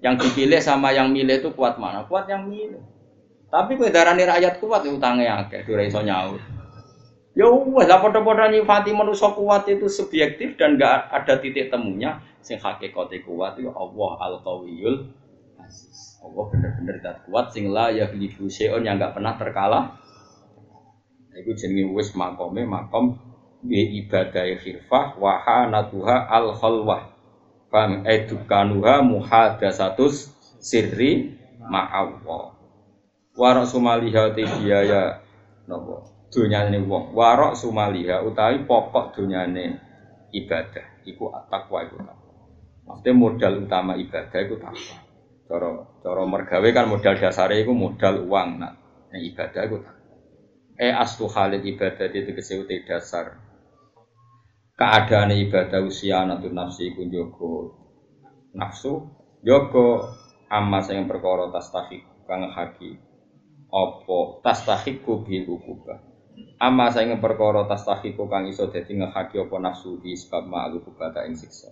Yang 0.00 0.26
dipilih 0.26 0.58
sama 0.58 0.90
yang 0.96 1.12
milih 1.12 1.44
itu 1.44 1.52
kuat 1.52 1.76
mana? 1.76 2.08
Kuat 2.08 2.24
yang 2.26 2.48
milih. 2.48 2.80
Tapi 3.52 3.78
darani 3.92 4.26
rakyat 4.26 4.58
kuat 4.58 4.82
ya 4.82 4.90
utangnya 4.90 5.46
akeh, 5.46 5.62
dure 5.62 5.86
iso 5.86 6.02
nyaur. 6.02 6.42
Ya 7.38 7.46
wes 7.46 7.86
lah 7.86 8.02
padha-padha 8.02 8.50
nyifati 8.50 8.90
manusia 8.90 9.30
kuat 9.30 9.70
itu 9.70 9.86
subjektif 9.86 10.58
dan 10.58 10.74
gak 10.74 11.14
ada 11.14 11.38
titik 11.38 11.70
temunya. 11.70 12.18
Sing 12.42 12.58
hakikate 12.58 13.22
kuat 13.22 13.54
itu 13.60 13.70
Allah 13.70 14.10
Al-Qawiyul 14.18 14.96
Aziz. 15.62 16.18
Allah 16.18 16.44
bener-bener 16.50 16.96
dat 16.98 17.22
kuat 17.30 17.54
sing 17.54 17.70
la 17.70 17.94
ya 17.94 18.10
seon 18.50 18.82
yang 18.82 18.98
gak 18.98 19.14
pernah 19.14 19.38
terkalah. 19.38 20.02
Iku 21.34 21.54
jenenge 21.54 21.94
wis 21.94 22.14
makome 22.18 22.66
makom 22.66 23.33
bi 23.64 24.04
ibadah 24.04 24.44
khirfah 24.60 25.16
wa 25.16 25.40
hanatuha 25.40 26.28
al 26.28 26.52
khalwah. 26.52 27.02
Paham? 27.72 28.06
Edukanuha 28.06 29.02
muhadasatus 29.02 30.30
sirri 30.62 31.34
ma'awwa. 31.58 32.54
Warok 33.34 33.66
sumaliha 33.66 34.30
te 34.30 34.46
biaya 34.46 35.18
napa? 35.66 36.06
Donyane 36.30 36.78
wong. 36.86 37.16
Warok 37.16 37.58
sumaliha 37.58 38.22
utawi 38.22 38.62
pokok 38.62 39.18
donyane 39.18 39.80
ibadah 40.30 41.02
iku 41.02 41.34
takwa 41.50 41.82
iku 41.82 41.98
takwa. 41.98 42.32
Maksudnya 42.84 43.12
modal 43.16 43.54
utama 43.66 43.98
ibadah 43.98 44.38
iku 44.38 44.54
takwa. 44.60 44.96
Cara 45.50 45.68
cara 45.98 46.22
mergawe 46.22 46.68
kan 46.70 46.86
modal 46.86 47.14
dasare 47.18 47.58
iku 47.58 47.74
modal 47.74 48.22
uang. 48.22 48.62
Yang 49.10 49.22
ibadah 49.34 49.62
iku 49.66 49.76
takwa. 49.82 50.02
Eh 50.78 50.94
astu 50.94 51.26
halid 51.26 51.62
ibadah 51.62 52.06
itu 52.06 52.34
tegese 52.34 52.62
dasar 52.86 53.43
keadaan 54.74 55.30
ibadah 55.34 55.80
usia 55.86 56.26
natu 56.26 56.50
nafsi 56.50 56.90
iku 56.90 57.06
jogo 57.06 57.52
nafsu 58.54 59.06
jogo 59.46 60.10
amma 60.50 60.82
sing 60.82 61.06
perkara 61.06 61.50
tastahik 61.54 62.02
kang 62.26 62.50
haki 62.50 62.98
apa? 63.74 64.38
Tastahiku 64.42 65.26
bil 65.26 65.50
ukubah 65.50 66.14
amma 66.58 66.90
sing 66.90 67.10
perkara 67.18 67.66
tastahiku 67.66 68.26
kang 68.26 68.46
iso 68.50 68.70
dadi 68.70 68.98
ngehaki 68.98 69.36
apa 69.38 69.56
nafsu 69.58 69.98
di 70.02 70.14
sebab 70.14 70.46
ma'al 70.46 70.82
ukubah 70.82 71.14
ing 71.26 71.38
siksa. 71.38 71.70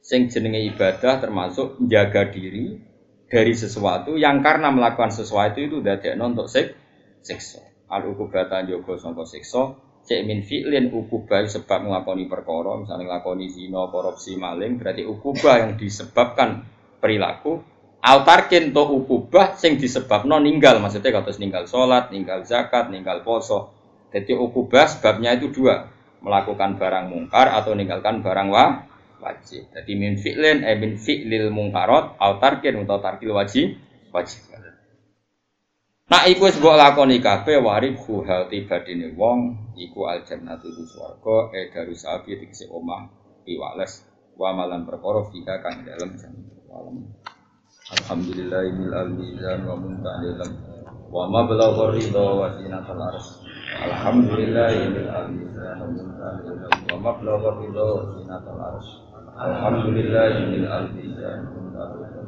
Sing 0.00 0.32
jenenge 0.32 0.64
ibadah 0.72 1.20
termasuk 1.20 1.76
menjaga 1.76 2.32
diri 2.32 2.80
dari 3.28 3.52
sesuatu 3.52 4.16
yang 4.16 4.40
karena 4.40 4.72
melakukan 4.72 5.12
sesuatu 5.12 5.60
itu 5.60 5.84
dadekno 5.84 6.32
untuk 6.32 6.48
sik 6.48 6.72
siksa. 7.20 7.60
Al 7.90 8.06
ukubata 8.08 8.64
jogo 8.64 8.96
sangka 8.96 9.26
siksa 9.28 9.89
cek 10.04 10.20
min 10.26 10.42
fi'lin 10.42 10.90
ukubah 10.90 11.44
sebab 11.46 11.86
melakoni 11.86 12.26
perkara 12.26 12.80
misalnya 12.80 13.06
ngelakoni 13.06 13.46
zina 13.52 13.86
korupsi 13.88 14.34
maling 14.34 14.80
berarti 14.80 15.06
ukubah 15.06 15.54
yang 15.66 15.72
disebabkan 15.76 16.64
perilaku. 16.98 17.62
Altarkin 18.00 18.72
to 18.72 18.80
ukubah 18.80 19.60
sing 19.60 19.76
disebabno 19.76 20.40
ninggal 20.40 20.80
maksudnya 20.80 21.20
kata 21.20 21.36
ninggal 21.36 21.68
sholat 21.68 22.08
ninggal 22.08 22.48
zakat 22.48 22.88
ninggal 22.88 23.20
poso. 23.20 23.76
Jadi 24.08 24.32
ukubah 24.32 24.88
sebabnya 24.88 25.36
itu 25.36 25.52
dua 25.52 25.84
melakukan 26.24 26.80
barang 26.80 27.12
mungkar 27.12 27.52
atau 27.52 27.76
ninggalkan 27.76 28.24
barang 28.24 28.48
wa 28.48 28.88
wajib. 29.20 29.68
Jadi 29.76 29.92
min 30.00 30.16
fi'lin 30.16 30.64
eh 30.64 30.80
min 30.80 30.96
fi'lil 30.96 31.52
mungkarot 31.52 32.16
altarkin 32.16 32.80
atau 32.82 32.98
tarkil 33.04 33.36
wajib 33.36 33.76
wajib 34.10 34.49
Nak 36.10 36.26
iku 36.26 36.50
wis 36.50 36.58
mbok 36.58 36.74
lakoni 36.74 37.22
kabeh 37.22 37.62
waribhu 37.62 38.26
hal 38.26 38.50
tibadine 38.50 39.14
wong 39.14 39.70
iku 39.78 40.10
al 40.10 40.26
jannatu 40.26 40.66
iku 40.66 40.82
swarga 40.82 41.54
e 41.54 41.70
daru 41.70 41.94
sapi 41.94 42.34
dikse 42.34 42.66
omah 42.66 43.06
piwales 43.46 44.02
wa 44.34 44.50
malan 44.50 44.82
perkara 44.90 45.22
fika 45.30 45.62
kang 45.62 45.86
dalem 45.86 46.18
jannah. 46.18 46.50
Alhamdulillah 47.94 48.62
mil 48.74 48.90
al 48.90 49.10
mizan 49.14 49.62
wa 49.62 49.78
munta'lilam 49.78 50.52
wa 51.14 51.30
ma 51.30 51.46
balagha 51.46 51.94
ridha 51.94 52.26
wa 52.26 52.58
zinatul 52.58 53.02
ars. 53.06 53.26
Alhamdulillah 53.78 54.70
mil 54.90 55.06
al 55.06 55.30
mizan 55.30 55.78
wa 55.78 55.94
munta'lilam 55.94 56.74
wa 56.90 56.96
ma 56.98 57.10
balagha 57.22 57.50
ridha 57.54 57.84
wa 57.86 58.02
zinatul 58.18 58.58
ars. 58.58 58.88
Alhamdulillah 59.38 60.26
mil 60.42 60.66
al 60.66 60.86
mizan 60.90 61.40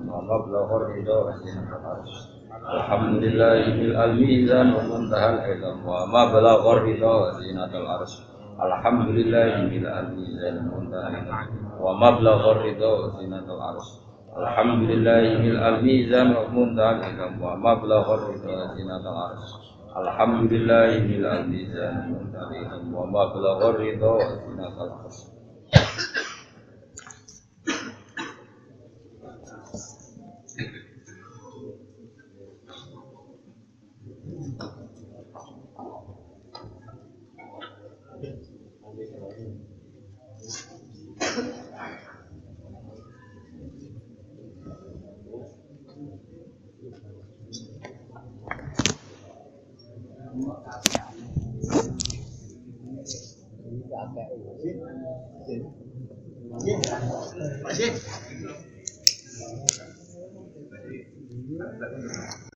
wa 0.06 0.22
ma 0.22 0.38
balagha 0.38 0.76
ridha 0.86 1.16
wa 1.18 1.34
zinatul 1.42 1.82
ars. 1.82 2.41
Alhamdulillah 2.52 3.64
bil 3.64 3.96
al-mizan 3.96 4.76
wa 4.76 4.84
muntahal 4.84 5.40
ilm 5.40 5.88
wa 5.88 6.04
ma 6.04 6.28
balagha 6.28 6.84
ridha 6.84 7.08
wa 7.08 7.32
zinatul 7.40 7.88
arsh. 7.88 8.20
Alhamdulillah 8.60 9.72
bil 9.72 9.88
al-mizan 9.88 10.68
wa 10.68 10.76
muntahal 10.76 11.16
wa 11.80 11.96
ma 11.96 12.08
balagha 12.12 12.60
ridha 12.60 12.90
wa 12.92 13.16
zinatul 13.16 13.56
arsh. 13.56 13.90
Alhamdulillah 14.36 15.40
bil 15.40 15.56
al-mizan 15.56 16.28
wa 16.36 16.44
muntahal 16.52 17.00
ilm 17.00 17.40
wa 17.40 17.56
ma 17.56 17.72
balagha 17.80 18.20
ridha 18.20 18.52
wa 18.52 18.68
zinatul 18.76 19.16
arsh. 19.16 19.48
Alhamdulillah 20.04 20.92
bil 21.08 21.32